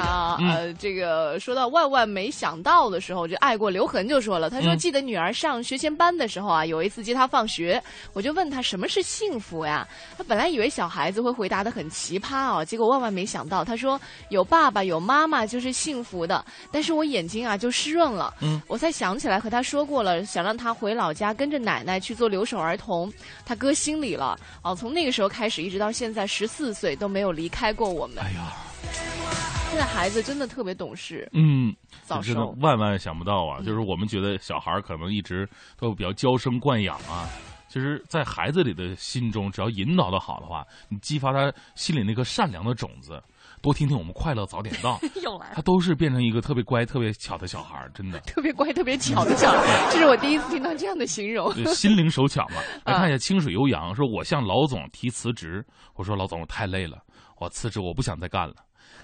[0.00, 7.82] 啊，呃，这个说到万万没想到的时候，就爱过刘恒就说了，他说记得女儿上学前班的时候啊，有一次接她放学，
[8.12, 9.86] 我就问她什么是幸福呀？
[10.16, 16.44] 他本来以为小孩子会回答的很奇葩哦，结果万万没想到，他说有爸爸有妈妈就是幸福的。
[16.70, 23.12] 但是我眼睛啊就湿润了，嗯，我才想起来和他说过了，想让他回老家跟着奶奶去做留守儿童，
[23.44, 24.38] 他搁心里了。
[24.62, 28.18] 哦，从那个时候开始一直到现在十四岁都没有离开过我们。
[28.18, 29.55] 哎呀。
[29.68, 32.56] 现在孩子真的特别懂事，嗯，早熟。
[32.60, 33.60] 万万想不到啊！
[33.60, 35.46] 就是我们觉得小孩可能一直
[35.78, 37.28] 都比较娇生惯养啊，
[37.68, 43.22] 其实，在孩子里的心中，只要引导的好的话，你激发他心里那颗善良的种子，
[43.60, 48.18] 多听听我们快乐早点到， 又来，他都是变成一个特别乖、特别巧的小孩真的。
[48.20, 51.52] 特别乖、特别巧的小孩， 这是我第一次听到这样的形容。
[51.66, 55.62] 心灵手巧嘛， 来看一下清水悠扬说：“我向老总提辞职，
[55.96, 57.02] 我说老总我太累了，
[57.38, 58.54] 我辞职，我不想再干了。”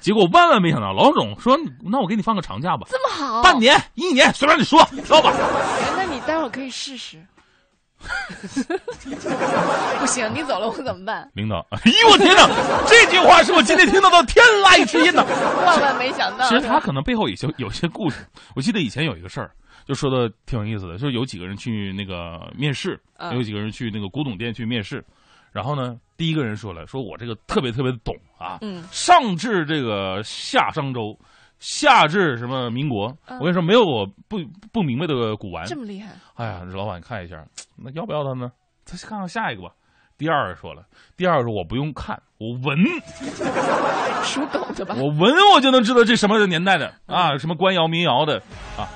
[0.03, 5.33] 结果万万没想到，老总说：“那我给你放个长假吧，这么好，半年、一年，随便你说，挑吧。”
[5.97, 7.25] 那你待会儿可以试试。
[10.01, 11.31] 不行，你走了我怎么办？
[11.35, 12.49] 领导，哎呦我天哪！
[12.89, 15.25] 这句话是我今天听到的天籁之音呐！
[15.65, 16.49] 万万没想到。
[16.49, 18.27] 其实他可能背后有些有些故事。
[18.57, 19.53] 我记得以前有一个事儿，
[19.87, 23.01] 就说的挺有意思的，就是有几个人去那个面试，
[23.33, 25.05] 有几个人去那个古董店去面试。
[25.53, 28.59] 然后呢，第一个人说了，说我这个特别特别的懂啊，
[28.91, 31.17] 上至这个夏商周，
[31.59, 34.39] 下至什么民国，我跟你说，没有我不
[34.73, 35.65] 不明白的古玩。
[35.67, 36.13] 这么厉害？
[36.35, 37.45] 哎呀，老板看一下，
[37.77, 38.51] 那要不要他呢？
[38.85, 39.71] 再看看下一个吧。
[40.19, 40.85] 第二个说了，
[41.17, 42.79] 第二个说我不用看，我闻，
[44.23, 44.95] 属狗的吧？
[44.97, 48.39] 我闻我就能知道这什么年代的啊，什么官窑民窑的
[48.77, 48.87] 啊。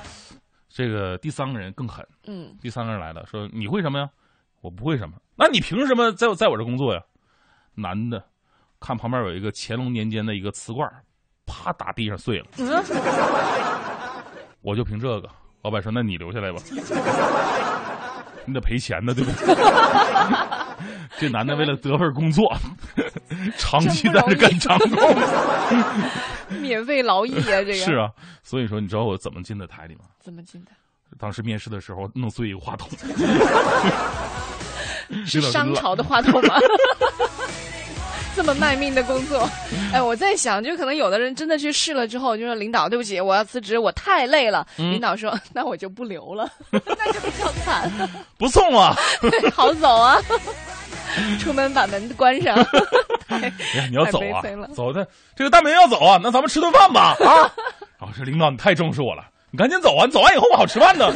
[0.69, 4.09] 这个第三个人更狠，嗯，第三个人来了，说你会什么呀？
[4.61, 5.15] 我不会什么。
[5.35, 7.01] 那你凭什么在在我这工作呀？
[7.75, 8.23] 男的，
[8.79, 10.89] 看旁边有一个乾隆年间的一个瓷罐，
[11.45, 12.45] 啪打地上碎了。
[12.57, 12.83] 嗯，
[14.61, 15.29] 我就凭这个，
[15.63, 16.59] 老板说那你留下来吧，
[18.45, 19.55] 你得赔钱呢，对不对？
[21.19, 22.43] 这男的为了得份工作，
[23.57, 24.97] 长期在这干长工。
[26.61, 28.09] 免费劳役啊，这个是啊，
[28.43, 30.01] 所以说你知道我怎么进的台里吗？
[30.19, 30.71] 怎么进的？
[31.17, 32.87] 当时面试的时候弄碎一个话筒，
[35.25, 36.53] 是商朝的话筒吗？
[38.37, 39.49] 这么卖命的工作，
[39.91, 44.65] 哎，我在想，就可能有的人真的去试了之后，就说领导，对不起，我要辞职，我太累了。
[44.75, 47.91] 领导说， 那我就不留了， 那就比较惨。
[48.37, 48.95] 不送啊，
[49.51, 50.21] 好走啊，
[51.39, 52.55] 出门把门关上。
[53.27, 53.51] 哎，
[53.89, 54.43] 你要走啊，
[54.75, 57.51] 走的这个大明要走啊，那咱们吃顿饭吧啊！
[57.99, 61.11] 我说领导，你太重视我了，你赶紧走啊，你走完以后我好吃饭呢。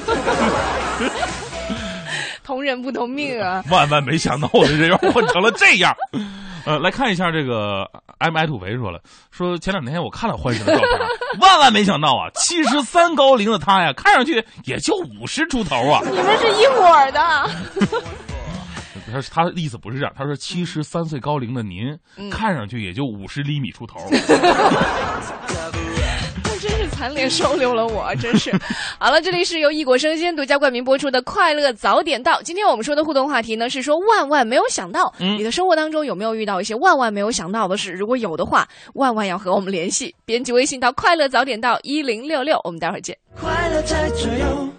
[2.46, 3.64] 同人不同命啊！
[3.72, 5.96] 万万没想到我的人缘混成了这样。
[6.64, 7.84] 呃，来看一下这个
[8.20, 9.00] M I 土肥说了，
[9.32, 10.90] 说前两天我看了欢神的照片，
[11.40, 16.02] 万万没想到啊，七十三高龄的他呀，看上去也就五十出头啊。
[16.06, 17.50] 你们是一伙的。
[19.12, 21.98] 他他的意思不是这样，他说七十三岁高龄的您，
[22.30, 24.00] 看上去也就五十厘米出头。
[26.62, 28.52] 真是残联收留了我，真是。
[29.00, 32.34] 好了，这里是由异果生鲜独家冠名播出的《快乐早点到》。
[32.44, 37.92] 今天我们说的互动话题呢，是说万万没有想到，你的生活当中有没有遇到一些万万没有想到的事？
[37.94, 43.18] 如果有的话，万万要和我们联系，编辑微信到“快乐早点到一零六六”，我们待会儿见。
[43.36, 44.70] 快乐在左右，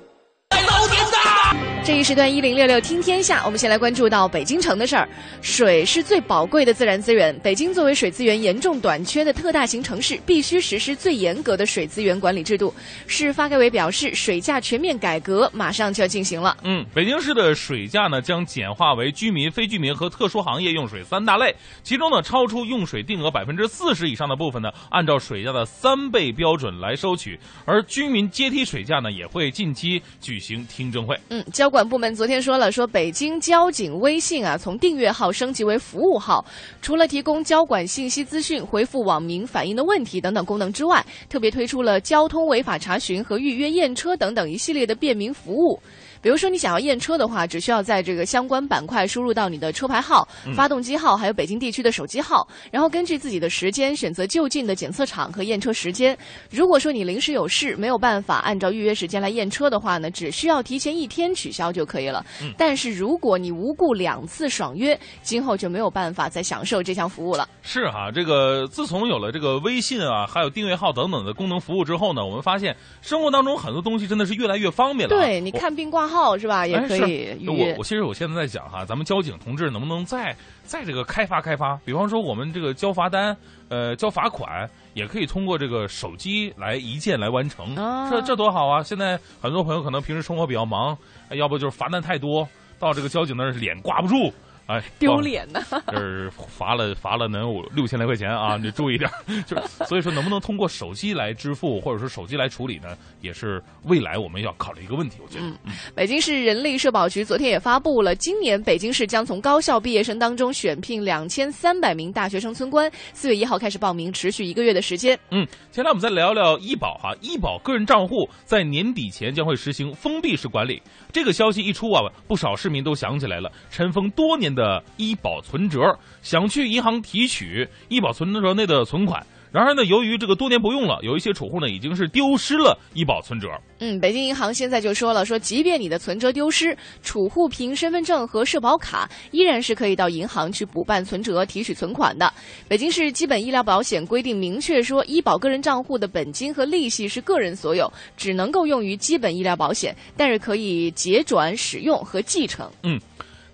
[0.51, 1.72] 早点到。
[1.85, 5.09] 这一时段一零六六听天下，我们先来关注到北京城的事儿。
[5.41, 12.73] 水是最宝贵的自然资源，北京作为水资源严重短缺的特大型城市，必须实施最严格的水资源管理制度。
[13.09, 16.57] 市发改委表示，水价全面改革马上就要进行了。
[16.63, 21.53] 嗯，北京市的水价呢将简化为居民、非居民和特殊行业用水三大类，
[21.83, 31.19] 其中呢超出用水定额百分之四十以上的部分呢，按照水价的三倍标准来收取，而居民阶梯水价呢也会近期举行听证会。
[31.29, 31.72] 嗯，交。
[31.73, 36.45] 管部门昨天说了，说北京交警微信啊，从订阅号升级为服务号，
[36.83, 45.81] 除了提供交管信息资讯、回复网民反映的问题等等功能之外，特别推出了交通违法查询和预约验车等等一系列的便民服务。
[46.23, 56.17] 比如说，你想要验车的话，只需要在这个相关板块输入到你的车牌号、发动机号，还有北京地区的手机号，然后根据自己的时间选择就近的检测场和验车时间。
[56.49, 62.25] 如果说你临时有事没有办法按照预约时间来验车的话呢，只需要提前一天取消就可以了。
[62.57, 67.49] 但是如果你无故两次爽约，今后就没有办法再享受这项服务了。
[67.63, 75.17] 是哈，这个自从有了这个微信啊，还有订阅号等等的功能服务之后呢，我们发现生活当中很多东西真的是越来越方便了。
[75.17, 76.12] 对，你看病挂。
[76.13, 76.67] 号是吧？
[76.67, 77.73] 也可以预约。
[77.73, 81.77] 我我其实我现在在讲哈，咱们交警同志能不能再再这个开发开发？
[81.85, 83.37] 比方说我们这个交罚单，
[83.69, 87.75] 呃，交罚款也可以通过这个手机来一键来完成。
[88.11, 88.83] 这这多好啊！
[88.83, 90.97] 现在很多朋友可能平时生活比较忙，
[91.31, 92.47] 要不就是罚单太多，
[92.79, 94.33] 到这个交警那儿脸挂不住。
[94.73, 95.61] 哎，丢脸呢！
[95.89, 98.57] 就是罚了罚了能有六千来块钱啊！
[98.63, 99.11] 你注意点，
[99.47, 102.97] 就是所以说能不能通过手机来支付，或者说手机来处理呢？
[103.21, 105.19] 也是未来我们要考虑一个问题。
[105.23, 115.19] 我觉得，嗯，北京市人力社保局昨天也发布了，今年北京市将从高校毕业生当中选聘两千三百名大学生村官，四月一号开始报名，持续一个月的时间。
[115.31, 120.81] 嗯，接下来我们再聊聊医保哈，医保个人账户在年底前将会实行封闭式管理。
[121.13, 125.81] 这个消息一出啊，不少市民都想起来了，尘封多年的医保存折，
[126.23, 129.27] 想去银行提取医保存折内的存款。
[129.51, 133.49] 然而呢，由于这个多年不用了，有一些储户呢已经是丢失了医保存折。
[133.81, 142.33] 嗯，北京银行现在就说了，说即便你的存折丢失，储户凭身份证和社保卡依然是可以到银行去补办存折、提取存款的。
[142.67, 152.71] 北京市基本医疗保险规定明确说，医保个人账户的本金和利息是个人所有，只能够用于基本医疗保险，但是可以结转使用和继承。
[152.85, 152.99] 嗯。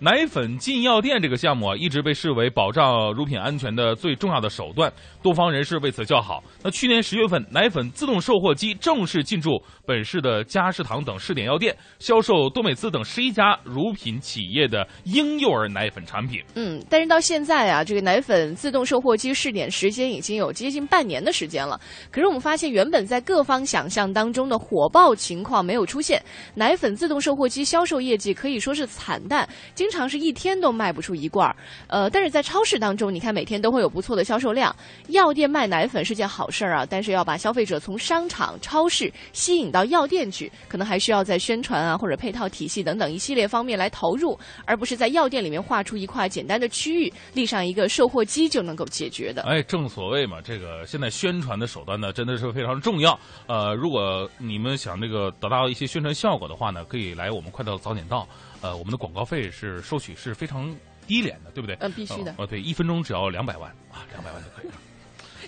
[0.00, 4.92] 奶粉进药店这个项目啊，一直被视为保障乳品安全的最重要的手段，
[5.28, 6.42] 多方人士为此叫好。
[6.62, 16.40] 那去年十月份，奶粉自动售货机正式进驻本市的佳士堂等试点药店，销售多美滋等十一家乳品企业的婴幼儿奶粉产品。
[16.54, 21.78] 嗯，但是到现在啊，这个奶粉自动售货机试点时间已经有接近半年的时间了。
[22.10, 26.22] 可是我们发现，原本在各方想象当中的火爆情况没有出现，
[26.54, 29.46] 奶粉自动售货机销售业绩可以说是惨淡。
[29.74, 31.56] 经经常是一天都卖不出一罐儿。
[31.86, 34.74] 呃，但是在超市当中，你看每天都会有不错的销售量。
[35.18, 49.42] 药店卖奶粉是件好事儿啊，但是要把消费者从商场、超市吸引到药店去，可能还需要在宣传啊或者配套体系等等一系列方面来投入，而不是在药店里面划出一块简单的区域，立上一个售货机就能够解决的。
[49.42, 53.18] 哎，正所谓嘛，这个现在宣传的手段呢，真的是非常重要。
[53.48, 58.26] 呃，如果你们想这个得到一些宣传效果的话呢，可以来我们快到早点到。
[58.60, 60.72] 呃，我们的广告费是收取是非常
[61.06, 61.76] 低廉的，对不对？
[61.80, 64.74] 嗯必须的呃，对，一分钟只要两百万啊，两百万就可以了。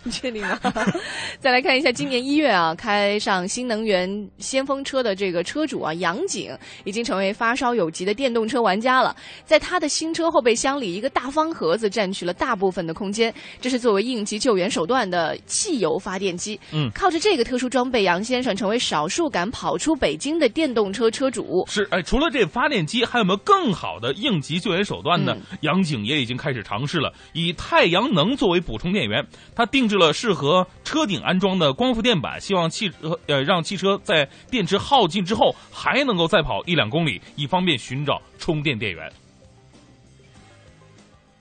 [0.03, 0.59] 你 确定吗？
[1.41, 9.15] 再来看一下，今年一月啊，开上新能源先锋车的这个车主啊，杨景已经成为发烧友级的电动车玩家了。
[9.45, 16.59] 在他的新车后备箱里，一个大方盒子占据了大部分的空间，这是作为应急救援手段的汽油发电机。
[16.73, 21.65] 嗯靠着这个特殊装备，杨先生成为少数敢跑出北京的电动车车主。
[21.69, 25.37] 是，哎，除了这发电机，还有没有更好的应急救援手段呢？
[25.37, 32.91] 嗯杨景也已经开始尝试了，以太阳能作为补充电源，他定制了适合车顶安装的光伏电板，希望汽
[33.27, 39.13] 呃让汽车在电池耗尽之后还能够再跑一两公里，以方便寻找充电电源。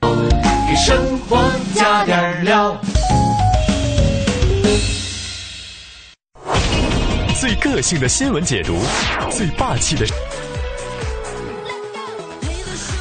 [0.02, 1.38] 给生活
[1.76, 2.76] 加点料。
[7.40, 8.78] 最个性的新闻解读，
[9.32, 10.06] 最霸气的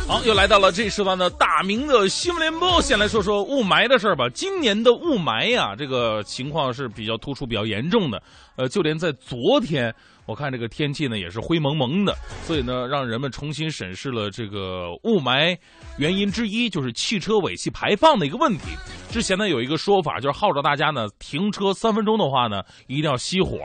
[0.08, 2.80] 好，又来到了这时段的大明的新闻联播。
[2.80, 4.26] 先来说说雾霾的事儿吧。
[4.30, 8.22] 今年的雾霾呀，这个情况是比较突出、比较严重的。
[8.56, 9.94] 呃，就连在昨天，
[10.28, 15.56] 我看这个天气呢也是灰蒙蒙的，所以呢，让人们重新审视了这个雾霾
[15.96, 18.76] 原因之一，就是汽车尾气排放的一个问题。
[19.08, 23.56] 之前呢有一个说法，就是号召大家呢停车三分钟的话呢，一定要熄火，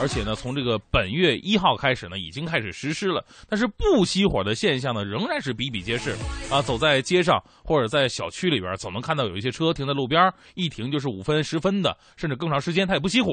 [0.00, 3.24] 而且呢从这个本月一号开始呢已经开始实施了。
[3.48, 6.12] 但是不熄火的现象呢仍然是比比皆是
[6.48, 13.32] 啊，走在街上或者在小区里边，总能看到有一些车停在路边，一停就是五分十分的，甚至更长时间，他也不熄火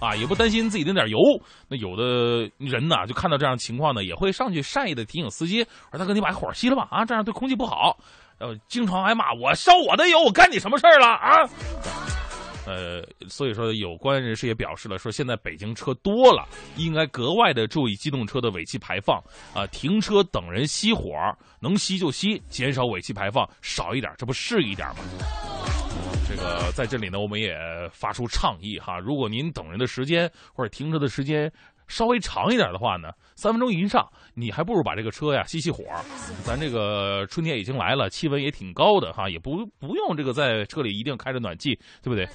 [0.00, 1.18] 啊，也不担心自己那点油。
[1.68, 7.98] 那有的呃人呢就看到这样情况呢，也会上去善意的提醒司机，说大哥你把火熄了吧啊，这样对空气不好。
[8.38, 11.48] 呃，经常挨骂，我烧我的油，我干你什么事儿了啊？
[12.64, 16.46] 呃，所以说有关人士也表示了，说现在北京车多了，
[16.76, 21.12] 应该格外的注意机动车的尾气排放啊、停车等人熄火，
[21.60, 24.96] 能熄就熄，减少尾气排放，少一点，这不是一点吗？
[26.28, 27.54] 这个在这里呢，我们也
[27.92, 31.52] 发出倡议哈，如果您等人的时间或者停车的时间
[31.92, 35.84] 稍微长一点的话呢，三分钟以上，你还不如把这个车呀熄熄火。
[36.42, 42.26] 咱这个春天已经来了，气温也挺高的哈，也不不用这个在车里一定开着暖气，对不对？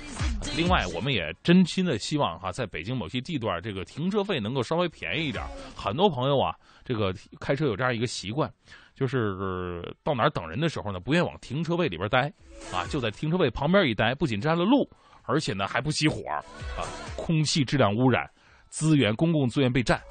[0.55, 5.43] 另外，我们也真心的希望哈，在北京某些地段，这个停车费能够稍微便宜一点。
[5.76, 6.53] 很多朋友啊，
[6.86, 8.47] 这个开车有这样一个习惯，
[8.93, 12.32] 就是到哪儿等人的时候呢，不愿往停车位里边待，
[12.72, 14.88] 啊，就在停车位旁边一待，不仅占了路，
[15.24, 16.86] 而且呢还不熄火，啊，
[17.16, 18.30] 空气质量污染，
[18.70, 20.01] 资源公共资源被占。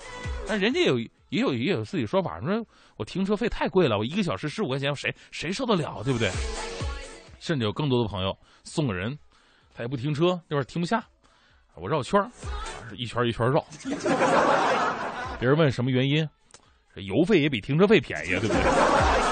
[0.46, 2.64] 但人家有也有也有自己说法，说
[2.96, 6.30] 我停车费太贵了，我一个小时十五块钱，谁谁受得了，对不对？
[7.38, 9.18] 甚至有更多的朋友送个人，
[9.74, 11.04] 他也不停车，那会停不下，
[11.74, 12.30] 我绕圈儿，
[12.96, 13.64] 一圈一圈绕。
[15.38, 16.28] 别人问什么原因，
[16.94, 19.25] 这油费也比停车费便宜，对不对？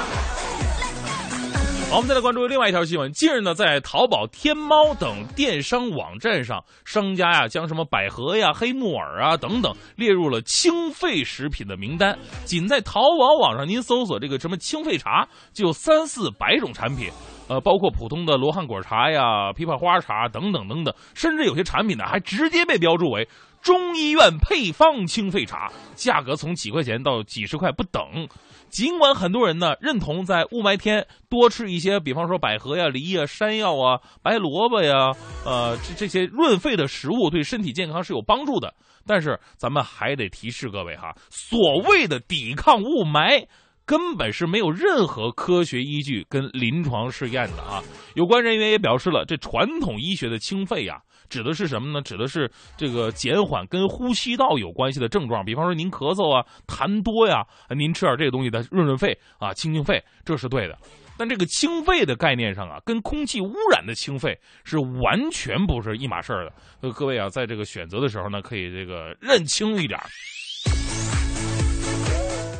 [1.94, 3.12] 好，我们再来关注另外一条新闻。
[3.12, 12.18] 近日呢，在淘宝、天猫等电商网站上，商家呀将什么百合呀、黑木耳啊等等列入了清肺食品的名单。
[12.44, 17.08] 仅在淘宝网上，您搜索这个什么清肺茶，就有三四百种产品。
[17.46, 23.28] 呃，包括普通的罗汉果茶呀、枇杷花茶等等等等，甚至有些产品呢还直接被标注为
[23.62, 28.26] 中医院配方清肺茶，价格从几块钱到几十块不等。
[28.74, 35.12] 尽管很多人呢认同在雾霾天多吃一些，比方说百合呀、梨呀、山药啊、白萝卜呀，
[35.46, 38.74] 呃，这这些润肺的食物对身体健康是有帮助的，
[39.06, 43.46] 但是咱们还得提示各位哈，所谓的抵抗雾霾。
[43.86, 47.82] 根本是没有任何科学依据跟临床试验的啊！
[48.14, 52.00] 有关人员也表示了，这传统医学的清肺呀、指的是什么呢？
[52.02, 57.44] 指的是这个减缓跟呼吸道有关系的症状，比方说您咳嗽啊、痰多呀，
[57.76, 60.76] 您吃点这个东西的润润肺啊、清清肺，这是对的。
[61.16, 66.52] 但这个清肺的概念上啊，跟空气污染的清肺是完全不是一码事儿的。
[66.80, 70.06] 呃，各位啊，在这个选择的时候呢，可以这个认清一点儿。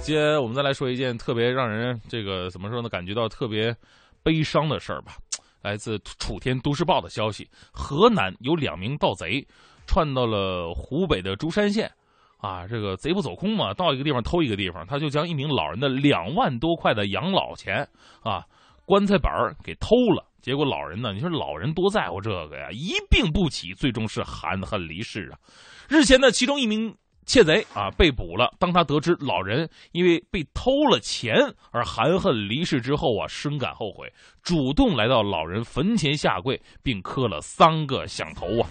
[0.03, 3.75] 接我们再来说一件特别让人这个怎么说呢，感觉到特别
[4.23, 5.15] 悲伤的事儿吧。
[5.65, 9.45] 来自楚天都市报的消息，河南有两名盗贼
[9.87, 11.91] 窜到了湖北的竹山县，
[12.37, 17.89] 啊，这个贼不走空嘛，到一个地方偷一个地方，他就将一名老人的两万多块的养老钱
[18.23, 18.45] 啊
[18.85, 19.33] 棺材板
[19.65, 20.23] 给偷了。
[20.43, 25.41] 结果老人呢，你说老人多在乎这个呀，一病不起，最终是含恨离世啊。
[25.89, 26.95] 日前呢，其中一名
[27.27, 28.53] 窃贼啊被捕了。
[28.59, 31.35] 当他得知老人因为被偷了钱
[31.71, 34.13] 而含恨离世之后啊，深感后悔，
[34.43, 38.69] 主动来到老人坟前下跪，并磕了三个响头啊。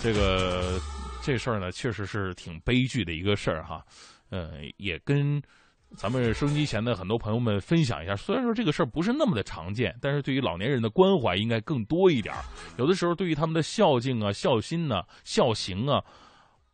[0.00, 0.80] 这个
[1.22, 3.84] 这事儿呢，确实是挺悲剧的一个事儿哈。
[4.30, 5.42] 呃，也跟
[5.96, 8.14] 咱们收音机前的很多朋友们分享一下。
[8.14, 12.44] 虽然说这个事儿不是那么的常见，但是对于老年人的关怀应该更多一点儿。
[12.76, 16.04] 有的时候，对于他们的孝敬啊、孝心呐、孝行啊，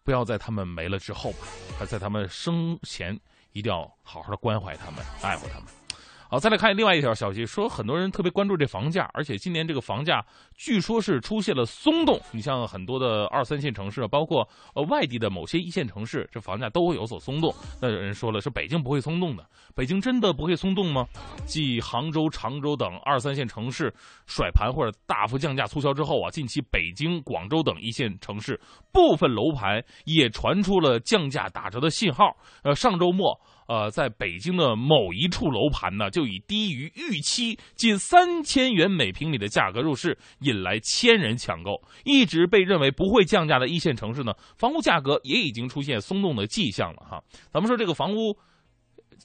[0.04, 1.38] 不要在他们没了之后吧，
[1.78, 3.18] 还在他们生前
[3.52, 5.83] 一定要好好的关怀他们、爱护他们。
[6.28, 10.24] 好，再来看另外一条消息，说很多人特别关注这房价，而且今年这个房价
[10.56, 12.18] 据说是出现了松动。
[12.32, 17.54] 你像很多的二三线城市，包括呃外地的某些一线城市，这房价都会有所松动。
[17.80, 19.46] 那有人说了，是北京不会松动的，
[19.76, 21.06] 北京真的不会松动吗？
[21.44, 23.94] 继杭州、常州等二三线城市
[24.26, 28.58] 甩盘或者大幅降价促销之后啊，近期北京、广州等一线城市
[28.92, 32.34] 部分楼盘也传出了降价打折的信号。
[32.62, 33.38] 呃，上周末。
[33.66, 41.80] 呃，在北京的某一处楼盘呢，就以低于预期近三千元每平米的价格入市，引来千人抢购。
[42.04, 47.22] 一直被认为不会降价的一线城市呢，房屋价格也已经出现松动的迹象了哈。
[47.50, 48.36] 咱们说这个房屋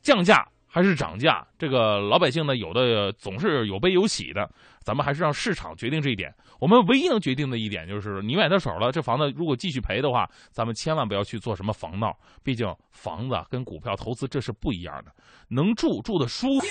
[0.01, 0.47] 降价。
[0.71, 4.47] 还是涨价，这个老百姓呢，有的总是有悲有喜的。
[4.81, 6.33] 咱们还是让市场决定这一点。
[6.59, 12.15] 我们唯一能决定的一点就是，你买到手了，这房子如果继续赔的话，咱们千万不要去做什么房闹。
[12.43, 15.11] 毕竟房子跟股票投资这是不一样的，
[15.47, 16.67] 能住住的舒服。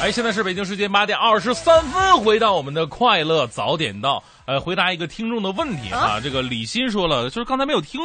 [0.00, 6.20] 哎，现在是北京时间八点二十三分，回到我们的快乐早点到，呃，回答一个听众的问题啊。
[6.20, 8.00] 这个李欣说了，就是刚才没有听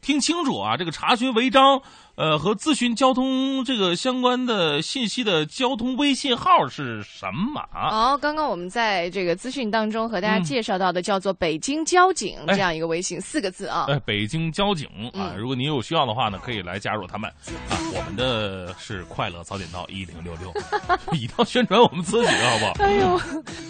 [0.00, 1.82] 听清楚啊，这个查询违章。
[2.16, 7.64] 呃，和咨询交通这个相关的信息的交通微信号是什么？
[7.72, 13.86] 好，刚刚我们在这个资讯当中和大家介绍到的叫做“北京交警”这样一个微信，四个字啊。
[13.88, 17.30] 哎，北京交警啊，如果您有需要的话呢，可以来加入他们
[17.70, 17.80] 啊。
[17.94, 20.52] 我们的是快乐早点到一零六六，
[21.16, 22.72] 一定要宣传我们自己，好不好？
[22.80, 23.18] 哎呦，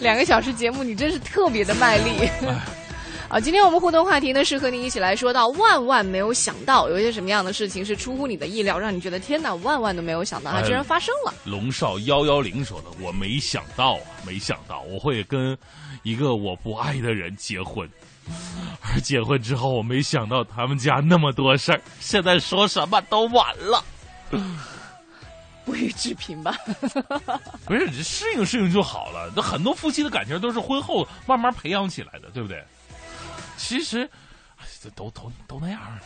[0.01, 2.10] 两个小时节目，你真是特别的卖力。
[3.29, 11.33] 好，今天我们互动话题呢是和你一起来说到万万没有想到，有一些什么样的事情是出乎你的意料，让你觉得天哪，万万都没有想到，它居然发生了。
[11.45, 15.57] 龙少幺幺零说的，我没想到啊，没想到我会跟
[16.03, 17.89] 一个我不爱的人结婚，
[18.83, 23.81] 而结婚之后，我没想到他们家那么多事儿，现在说什么都晚了，
[25.71, 26.53] 不予置评吧。
[27.65, 29.31] 不是，你适应适应就好了。
[29.33, 32.61] 那很多夫妻的感情都是婚后慢慢培养起来的，对不对？
[33.55, 34.09] 其实，
[34.83, 35.79] 这都都都那样。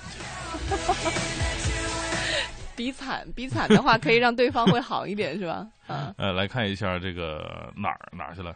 [2.76, 5.66] 比惨比惨的话，可以让对方会好一点，是吧？
[5.88, 6.13] 嗯。
[6.20, 8.53] 呃，来看一下这个哪儿哪儿去了？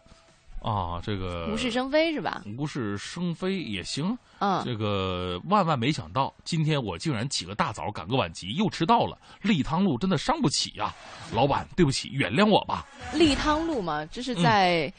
[0.61, 2.43] 啊，这个无事生非是吧？
[2.57, 4.17] 无事生非也行。
[4.39, 4.61] 嗯。
[4.65, 9.17] 这个万万没想到，今天我竟然起个大早赶个晚集，又迟到了。
[9.41, 10.93] 立汤路真的伤不起呀，
[11.33, 12.85] 老板，对不起，原谅我吧。
[13.13, 14.91] 立汤路嘛，这是在。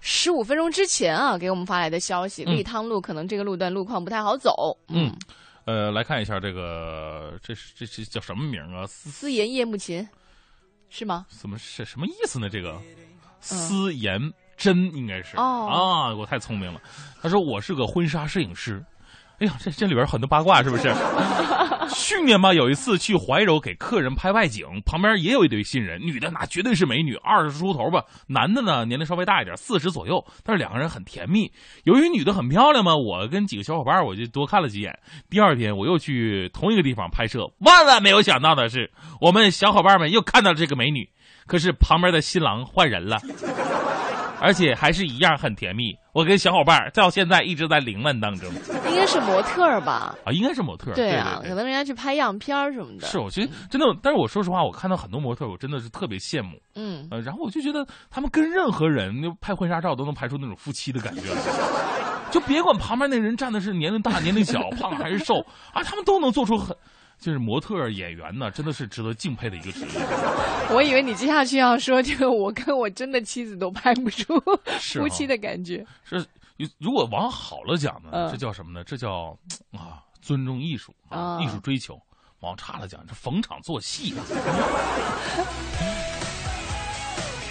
[0.00, 4.78] 十五分钟之前啊，给我们发来的消息，立汤路可能这个路段路况不太好走。
[4.86, 5.12] 嗯，
[5.64, 8.86] 呃，来看一下这个，这是这是叫什么名啊？
[8.86, 10.08] 思言夜幕琴，
[10.88, 11.26] 是吗？
[11.30, 12.48] 怎么是什么意思呢？
[12.48, 12.80] 这个
[13.40, 14.20] 思言
[14.58, 16.78] 真应该是哦啊，我太聪明了。
[17.22, 18.84] 他说我是个婚纱摄影师。
[19.38, 20.92] 哎呀，这这里边很多八卦是不是？
[21.94, 31.50] 去年吧，有一次去怀柔给客人拍外景，旁边也有一对新人，女的那绝对是美女，二十出头吧，男的呢年龄稍微大一点，四十左右，但是两个人很甜蜜。
[31.84, 34.98] 由于女的很漂亮嘛，我跟几个小伙伴我就多看了几眼。
[35.30, 38.90] 第二天我又去同一个地方拍摄，万万没有想到的是，
[39.20, 41.08] 我们小伙伴们又看到了这个美女，
[41.46, 43.18] 可是旁边的新郎换人了。
[44.40, 48.48] 而且还是一样很甜蜜，我跟小伙伴到现在一直在凌乱当中。
[48.88, 50.14] 应该是模特吧？
[50.24, 50.94] 啊，应该是模特儿。
[50.94, 53.06] 对啊，可能人家去拍样片儿什么的。
[53.06, 56.58] 是，我觉得真的，但是我说实话，我看到很多模特，我真的是特别羡慕。
[56.74, 61.22] 嗯，呃，然后我就觉得他们跟任何人拍婚纱照都能拍出那种夫妻的感觉，
[62.30, 65.34] 就别管旁边那人站的是年龄大、年龄小、 胖还是瘦
[65.72, 66.76] 啊，他们都能做出很。
[67.20, 70.00] 就是模特演员呢，真的是值得敬佩的一个职业。
[70.70, 74.40] 我以为你接下去要说这个，我跟我真的妻子都拍不出
[74.94, 75.84] 夫妻的感觉。
[76.04, 76.24] 是，
[76.78, 78.84] 如果往好了讲呢，这叫什么呢？
[78.84, 79.36] 这叫
[79.72, 82.00] 啊，尊重艺术啊，艺术追求。
[82.40, 84.14] 往差了讲，这逢场作戏。
[84.16, 84.22] 啊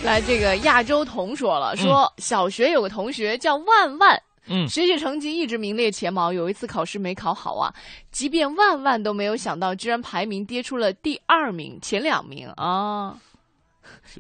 [0.04, 4.24] 来，这个亚洲童说了，说小学有个同学叫万万。
[4.50, 7.74] 嗯学习成绩一直名列前茅，有一次考试没考好啊，
[8.12, 13.16] 即便万万都没有想到，居然排名跌出了第二名，前两名啊！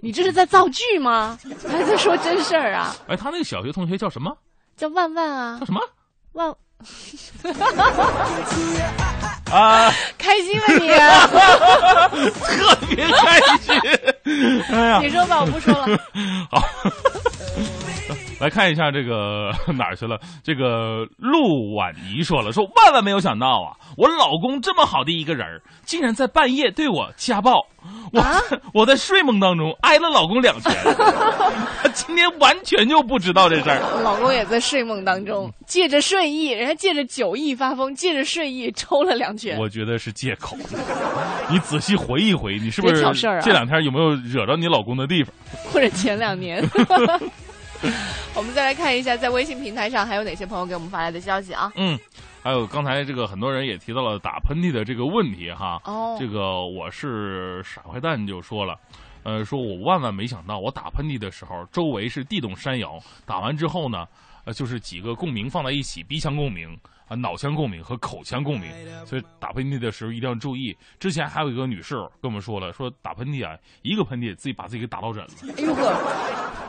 [0.02, 1.38] 你这是在造句吗？
[1.68, 2.96] 还是在说真事儿啊？
[3.08, 4.36] 哎，他那个小学同学叫什么？
[4.76, 5.82] 叫万万啊叫，什么？
[6.34, 6.48] 万
[9.52, 11.26] 啊， 开心吗你啊、
[12.22, 13.74] 特别开心。
[14.70, 15.88] 哎呀，你说吧，我不说了。
[16.52, 16.62] 好，
[18.40, 20.20] 来看一下这个 哪儿去了？
[20.44, 27.66] 这个陆婉怡说了，说万万没有想到啊，我老公这么好的一个人儿，竟然在半夜对我家暴。
[28.12, 28.38] 我、啊
[28.74, 30.74] 我在睡梦当中挨了老公两拳，
[31.82, 33.80] 他 今天完全就不知道这事儿。
[34.04, 39.58] 老公也在睡梦当中，借着睡意，人家借着酒意发疯，借着睡意抽了两拳。
[39.58, 40.58] 我觉得是借口。
[41.50, 43.02] 你仔细回忆回忆，你是不是
[43.42, 45.34] 这两天有没有惹着你老公的地方？
[45.72, 46.62] 或者前两年。
[48.36, 51.72] 我们再来看一下，在微信平台上还有哪些朋友给我们发来的消息啊？
[51.76, 51.98] 嗯，
[52.44, 55.82] 还有刚才这个很多人也提到了打喷嚏的这个问题哈。
[55.86, 58.78] 哦这个我是傻坏蛋就说了。
[59.24, 62.98] 呃，说我万万没想到，我打喷嚏的时候，周围是地动山摇。
[63.26, 64.08] 打完之后呢，
[64.46, 68.72] 呃，就是几个共鸣放在一起，鼻腔共鸣啊、脑腔共鸣和口腔共鸣，
[69.06, 70.76] 所以打喷嚏的时候一定要注意。
[70.98, 75.30] 之前还有一个女士跟我们说了，说打喷嚏啊，一个喷嚏自己把自己给打落枕了。
[75.58, 76.67] 哎呦呵，这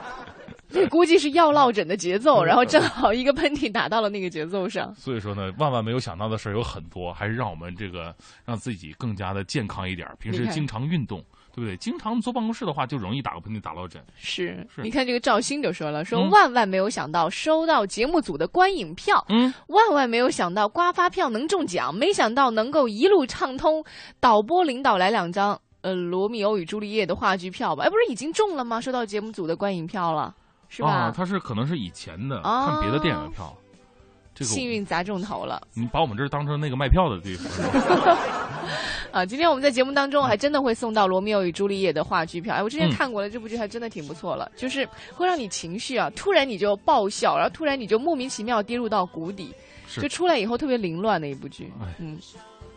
[0.90, 4.94] 估计是要落枕的节奏，然后正好一个喷嚏打到了那个节奏上。
[4.94, 8.14] 所以说呢，万万没有想到的事儿有很多，还是让我们这个
[8.44, 10.08] 让自己更加的健康一点。
[10.18, 11.18] 平时经常运动，
[11.54, 11.76] 对不对？
[11.78, 14.02] 经常坐办公室的话，就容易打个喷嚏、打落枕。
[14.16, 23.82] 是，是你看这个赵鑫就说了，说嗯万万没有想到收到节目组的观影票，嗯，万万没有想到刮发票能中奖，没想到能够一路畅通。
[24.20, 27.84] 导播领导来两张，呃，《罗密欧与朱丽叶》的话剧票吧？
[27.84, 28.80] 哎，不是已经中了吗？
[28.80, 30.34] 收到节目组的观影票了，
[30.68, 30.90] 是吧？
[30.90, 33.52] 啊，他是可能是以前的、哦看别的电影的票。
[34.34, 38.16] 这个幸运砸中头了你把我们这儿当成那个卖票的地方。
[39.10, 39.26] 啊！
[39.26, 42.54] 今天我们在节目当中还真的会送到《罗密欧与朱丽叶》的话剧票。
[42.54, 49.52] 哎，我之前嗯看过了，这部剧还真的挺不错了，就是会让你情绪啊，突然你就爆笑，然后突然你就莫名其妙跌入到谷底，
[50.00, 51.86] 就出来以后特别凌乱的一部剧哎。
[51.98, 52.16] 嗯，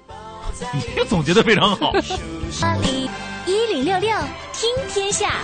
[0.98, 1.94] 你总结的非常好。
[3.46, 4.18] 一零六六
[4.54, 5.42] 听天下，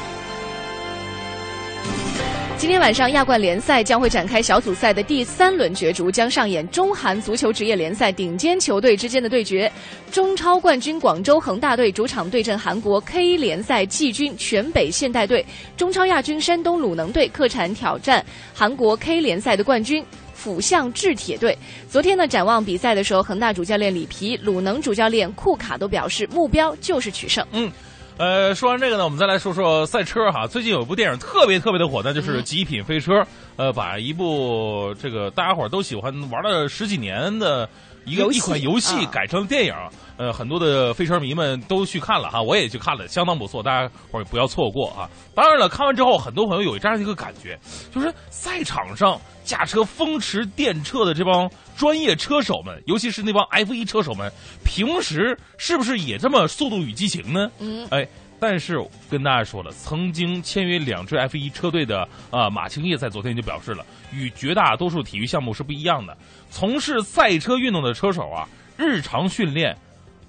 [2.57, 9.71] 今天晚上亚冠联赛将会展开小组赛的第三轮角逐，将上演中韩足球职业联赛顶尖球队之间的对决。
[10.11, 15.45] 中超冠军广州恒大队主场对阵韩国 K 联赛季军全北现代队，
[15.77, 20.03] 中超亚军山东鲁能队客场挑战韩国 K 联赛的冠军。
[20.33, 21.57] 阜向制铁队。
[21.89, 27.43] 昨天呢，展望比赛的时候，恒大主教练里皮、鲁能主教练库卡都表示，目标就是取胜。
[27.51, 27.71] 嗯
[28.17, 30.47] 呃，说完这个呢，我们再来说说赛车哈。
[30.47, 33.21] 最近有一部电影特别特别的火，那就是《极品飞车》。
[33.57, 37.69] 呃，把一部这个大家伙儿都喜欢玩了十几年的
[38.07, 39.73] 一个一款游戏啊改成电影。
[40.17, 45.07] 呃，很多的飞车迷们都去看了哈，我也去看了，相当不错，大家伙儿不要错过啊！
[45.35, 47.55] 当然了，看完之后，很多朋友有这样一个感觉，
[47.93, 54.31] 就是赛场上驾车风驰电掣的这帮专业车手们，尤其是那帮 F 一车手们，
[54.65, 57.51] 平时是不是也这么《速度与激情》呢？
[57.59, 58.07] 嗯，哎，
[58.39, 58.77] 但是
[59.09, 66.15] 跟大家说了，曾经签约两支 F 一车队的啊、马青叶在昨天就表示了，与绝大多数体育项目是不一样的。
[66.49, 69.75] 从事赛车运动的车手啊，日常训练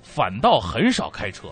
[0.03, 1.49] 反倒很少开车，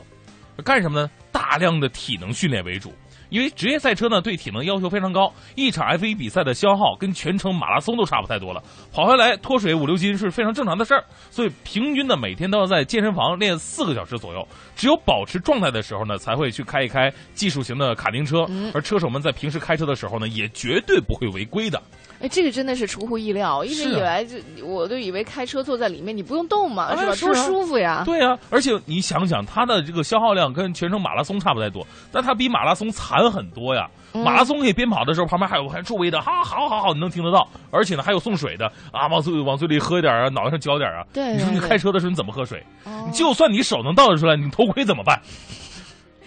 [0.64, 1.10] 干什么呢？
[1.30, 2.94] 大量的体能训练为主。
[3.28, 8.62] 因为职业赛车呢，对体能要求非常高，一场 F 1比赛的消耗跟全程马拉松都差不太多了，
[8.92, 11.04] 跑下来脱水五六斤是非常正常的事儿。
[11.30, 14.46] 所以平均呢，每天都要在健身房练四个小时左右。
[14.74, 18.46] 只有保持状态的时候呢，才会去开一开技术型的卡丁车。
[18.74, 21.82] 而车手们在平时开车的时候呢，也绝对不会违规的。
[22.20, 27.12] 哎，这个真的是出乎意料，一直以来就我都以为开车坐在里面你不用动嘛，是吧？
[27.12, 28.02] 哎是啊多舒服呀！
[28.04, 33.88] 对啊，而且你想想，它的这个消耗量跟全程马拉松差不太多，但它比马拉松惨很多呀。
[34.14, 41.04] 嗯马拉松可以边跑的时候，旁边还有还助威的，哈，好好好，你能听得到，而且呢还有送水的啊，往嘴往嘴里喝一点啊，脑袋上浇点啊。
[41.12, 42.64] 对你说你开车的时候你怎么喝水？
[42.84, 45.20] 哦就算你手能倒得出来，你头盔怎么办？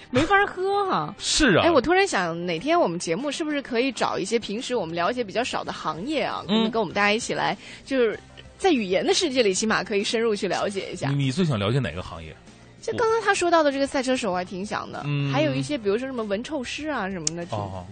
[0.10, 1.14] 没法喝哈。
[1.20, 8.20] 是啊，哎，我突然想，哪天我们节目是不是可以找一些平时我们了解比较少的行业啊，嗯跟我们大家一起来，就是
[8.58, 11.26] 在语言的世界里，起码可以深入去了解一下你。
[11.26, 12.36] 你最想了解哪个行业？
[12.82, 17.46] 就刚刚他说到的这个赛车手，我还挺想的，嗯还有一些比如说什么文臭师啊什么的。
[17.52, 17.86] 哦，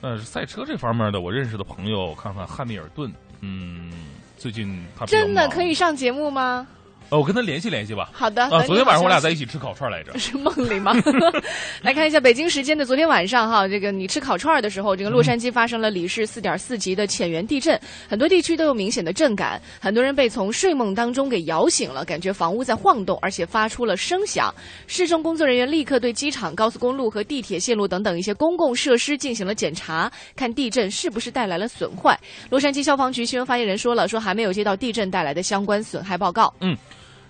[0.00, 3.10] 那是赛车这方面的，我认识的朋友，看看汉密尔顿，
[3.40, 3.90] 嗯，
[4.36, 6.66] 最近他真的可以上节目吗？
[7.10, 8.10] 呃，我跟他联系联系吧。
[8.12, 9.44] 好的，啊，昨天晚上我俩在一起。
[9.44, 10.18] 吃烤串来着。
[10.18, 10.92] 是梦里吗？
[11.82, 17.78] 来看一下北京时间的昨天晚上哈，这个你吃烤串的时候，这个洛杉矶发生了里氏四点四级的浅源地震，
[18.08, 24.52] 很多地区都有明显的震感，很多人被从睡梦当中给摇醒了，感觉房屋在晃动，而且发出了声响。
[24.86, 32.18] 市政工作人员立刻对机场、高速公路和地铁线路等等一些公共设施进行了检查，看地震是不是带来了损坏。
[32.48, 36.52] 洛杉矶消防局新闻发言人说了，说还没有接到地震带来的相关损害报告。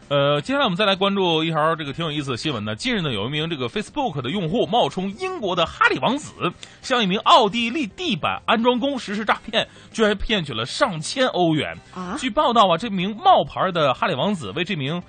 [0.09, 2.77] 呃，接下来我们再来关注一条这个挺有意思的新闻呢。
[2.77, 6.35] 近日呢，有一名这个 Facebook 的用户冒充英国的哈利王子，
[6.83, 11.75] 向一名奥地利地板安装工实施诈骗，居然骗取了上千欧元。
[11.95, 15.03] 啊据报道啊，这名冒牌的哈利王子为这名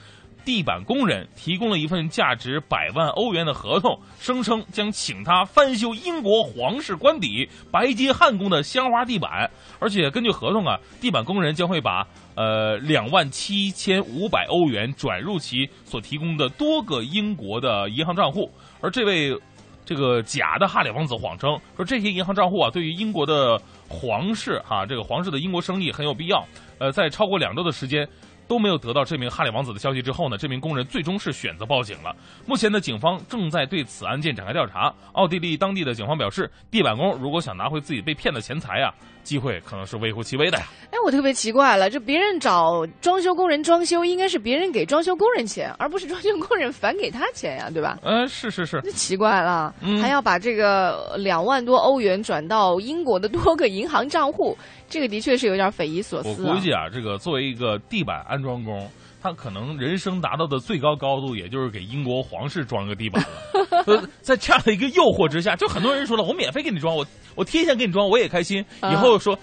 [0.45, 19.35] 地板工人提供了一份价值百万欧元的合同，声称将请他翻修英国皇室官邸白金汉宫的香花地板，而且根据合同啊，地板工人将会把呃两万七千五百欧元转入其所提供的多个英国的银行账户，而这位。
[19.87, 23.55] 这个假的哈里王子谎称说，这些银行账户啊，对于英国的
[23.87, 26.43] 皇室哈、这个皇室的英国生意很有必要。
[26.79, 28.03] 呃，在超过两周的时间
[28.47, 32.15] 都没有得到这名哈里王子的消息之后呢，这名工人最终是选择报警了。
[32.45, 34.93] 目前呢，警方正在对此案件展开调查。
[35.13, 38.93] 奥地利当地的警方表示，地板工如果想拿回自己被骗的钱财啊，
[39.23, 40.65] 机会可能是微乎其微的呀。
[40.91, 47.97] 哎，我特别奇怪了，这别人找装修工人装修，应该是别人给装修工人钱，而不是装修工人返给他钱呀，对吧？
[48.03, 54.57] 呃，是是是，这奇怪了，嗯还要把这个两万多欧元转到英国的多个银行账户，
[54.89, 56.53] 这个的确是有点匪夷所思、啊。
[56.53, 58.89] 估计啊，这个作为一个地板安装工，
[59.21, 63.83] 他可能人生达到的最高高度，也就是给英国皇室装个地板了。
[63.87, 67.05] 呃，在这样的一个诱惑之下，就很多人说了，我免费给你装，我
[67.35, 68.63] 我贴钱给你装，我也开心。
[68.79, 69.37] 啊以后说。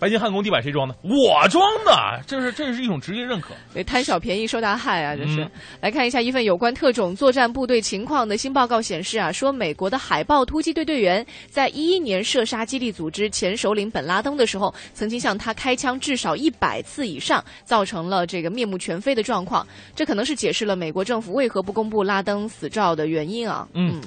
[0.00, 0.94] 白金汉宫地板谁装的？
[1.02, 3.50] 我装的，这是这是一种职业认可。
[3.74, 5.14] 对，贪小便宜受大害啊！
[5.14, 19.66] 这是、嗯来看一下一份有关特种作战部队情况的新报告显示啊，说美国的海豹突击队队员在一一年射杀基地组织前首领本拉登的时候，曾经向他开枪至少一百次以上，造成了这个面目全非的状况。
[19.94, 23.68] 这可能是解释了美国政府为何不公布拉登死照的原因啊。
[23.74, 24.00] 嗯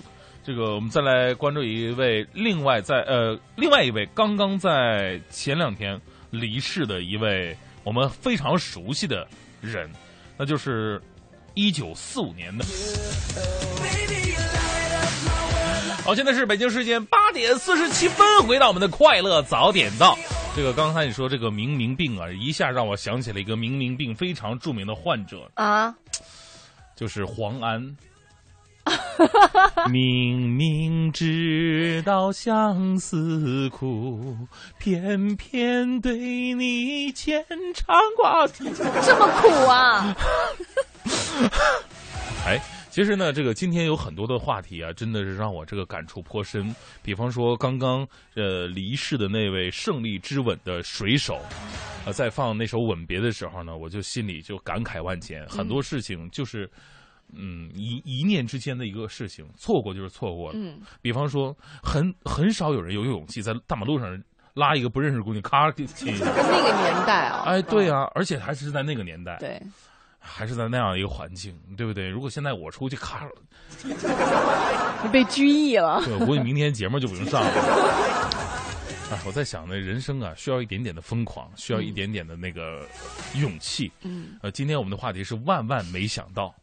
[0.45, 5.99] 这个我们再来关注一位另外在呃另外一位刚刚在前两天
[6.31, 9.25] 离世的一位我们非常熟悉的
[9.61, 9.89] 人，
[10.37, 11.01] 那就是
[11.53, 12.65] 一九四五年的。
[16.03, 20.17] 好，现在是北京时间八点四十七分，回到我们的快乐早点到。
[20.53, 25.95] 这个刚才你说这个明明病啊，一下让我想起了一个明明病非常著名的患者，啊，
[26.97, 27.95] 就是黄安。
[29.89, 34.35] 明明知道相思苦，
[34.77, 38.65] 偏偏对你牵肠挂肚。
[38.75, 40.15] 这么苦啊！
[42.45, 46.75] 哎，其实呢，这个今天有很多的话题啊，真的是让我这个感触颇深。
[47.01, 48.05] 比方说，刚刚
[48.35, 51.39] 呃离世的那位胜利之吻的水手，
[52.05, 55.47] 呃，在放那首《吻别》的时候呢，我就心里就感慨万千。
[55.47, 56.65] 很多事情就是。
[56.65, 56.71] 嗯，
[57.73, 60.57] 一一念之间的一个事情，错过就是错过了。
[60.57, 64.21] 嗯，比方说，很很少有人有勇气在大马路上
[64.53, 66.25] 拉一个不认识的姑娘，咔给亲一下。
[66.25, 69.61] 那个年代啊，哎，对啊，而且还是在那个年代，对，
[70.19, 72.07] 还是在那样一个环境，对不对？
[72.07, 73.27] 如果现在我出去，咔，
[73.83, 76.01] 你 被拘役了。
[76.05, 77.49] 对，我估计明天节目就不用上了。
[79.11, 82.87] 哎，我在想呢，人生啊，需要一点点的疯狂，需要一点点的那个
[83.35, 83.91] 勇气。
[84.01, 86.53] 嗯，呃，今天我们的话题是万万没想到。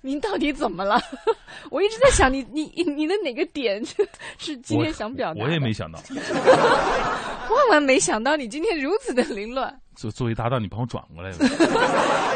[0.00, 1.00] 您到底怎么了？
[1.70, 3.84] 我一直在想你你你的哪个点
[4.38, 5.44] 是今天想表达的？
[5.44, 5.98] 我也没想到。
[7.50, 9.74] 万万没想到你今天如此的凌乱。
[9.96, 11.38] 作作为搭档，你帮我转过来了。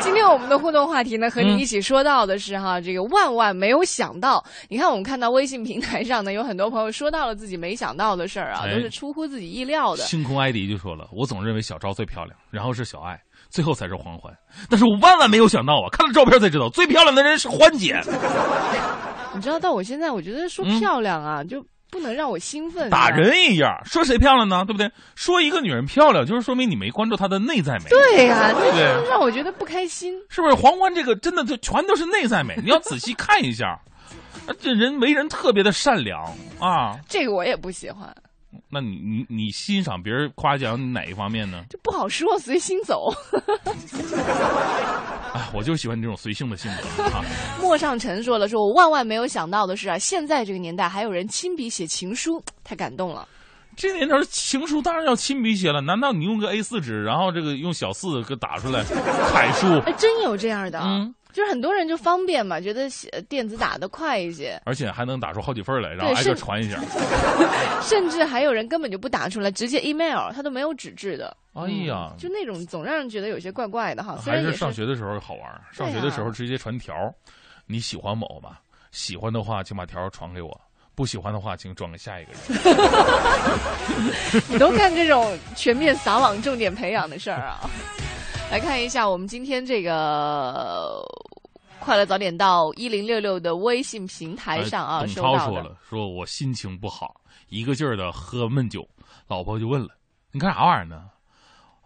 [0.01, 4.45] 今天我们的互动话题呢，和嗯你一起说到的是哈，这个万万没有想到。
[4.69, 10.03] 你看，我们看到微信平台上呢，有很多朋友说到了自己没想到的事儿啊，哎都是出乎自己意料的。
[10.03, 13.21] 星空艾迪就说了，我总认为小昭最漂亮，然后是小爱，
[13.53, 14.32] 最后才是黄欢。
[14.70, 18.00] 但是我万万没有想到啊，看了照片才知道，最漂亮的人是欢姐。
[19.34, 22.90] 你知道，到我现在，我觉得说嗯漂亮啊，就不能让我兴奋、啊。
[22.90, 24.64] 打人一样，说谁漂亮呢？
[24.66, 24.90] 对不对？
[25.14, 27.84] 说一个女人漂亮，就是说明你没关注她的内在美。
[27.90, 30.14] 对呀、对不对这让我觉得不开心。
[30.28, 30.55] 是不是？
[30.55, 33.68] 黄欢这个真的就全都是内在美， 你要仔细看一下。
[33.68, 36.20] 啊这人为人特别的善良
[36.59, 38.12] 啊，这个我也不喜欢，
[38.68, 41.64] 那你你你欣赏别人夸奖你哪一方面呢？
[41.68, 43.12] 这不好说，随心走。
[45.34, 47.24] 哎，我就喜欢你这种随性的性格啊。
[47.61, 53.26] 莫上尘说了，说我万万没有想到的是啊，现在这个年代还有人亲笔写情书，太感动了。
[53.74, 59.66] 这年头情书当然要亲笔写了，难道你用个 A 四纸，然后这个用小四给打出来楷书？
[59.86, 66.78] 哎，真有这样的，嗯，就是很多人就方便嘛，觉得写电子打的快一些，而且还能打出好几份来，然后挨个传一下。
[67.83, 71.37] 甚至还有人根本就不打出来，直接 email，他都没有纸质的。
[71.55, 74.18] 哎呀嗯，就那种总让人觉得有些怪怪的哈。
[74.22, 75.61] 虽然还是上学的时候好玩。
[75.70, 77.12] 上学的时候直接传条儿，
[77.66, 78.59] 你喜欢某吗？
[78.91, 80.51] 喜欢的话，请把条传给我；
[80.95, 82.41] 不喜欢的话，请转给下一个人。
[84.49, 87.70] 你都干这种全面撒网、重点培养的事儿啊！
[88.53, 91.03] 来看一下我们今天这个
[91.80, 95.24] 快乐早点到一零六六的微信平台上啊，哎董。
[95.24, 97.14] 超说了，说我心情不好，
[97.48, 98.86] 一个劲儿的喝闷酒。
[99.26, 99.88] 老婆就问了
[100.32, 101.05] ：“你干啥玩意儿呢？”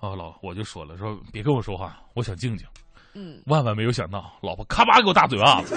[0.02, 2.66] 哦，老我就说了，说别跟我说话，我想静静。
[3.14, 5.76] 嗯，万万没有想到，老婆咔吧给我大嘴巴子。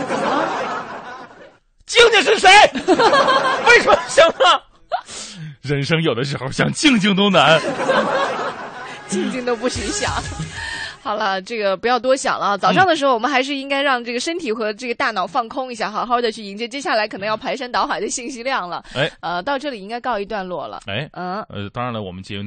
[1.85, 2.49] 静静是谁？
[2.73, 4.59] 为什么想啊？
[5.61, 7.61] 人生有的时候想静静都难。
[9.07, 10.11] 静静都不许想。
[11.09, 12.55] 好了，这个不要多想了啊。
[12.55, 18.83] 早上的时候，我们还是应该让这个身体和这个大脑放空一下，好好的去迎接接下来可能要排山倒海的信息量了。
[18.93, 20.81] 哎，呃，到这里应该告一段落了。
[20.85, 21.41] 哎，嗯。
[21.49, 22.43] 呃，当然了，我们节目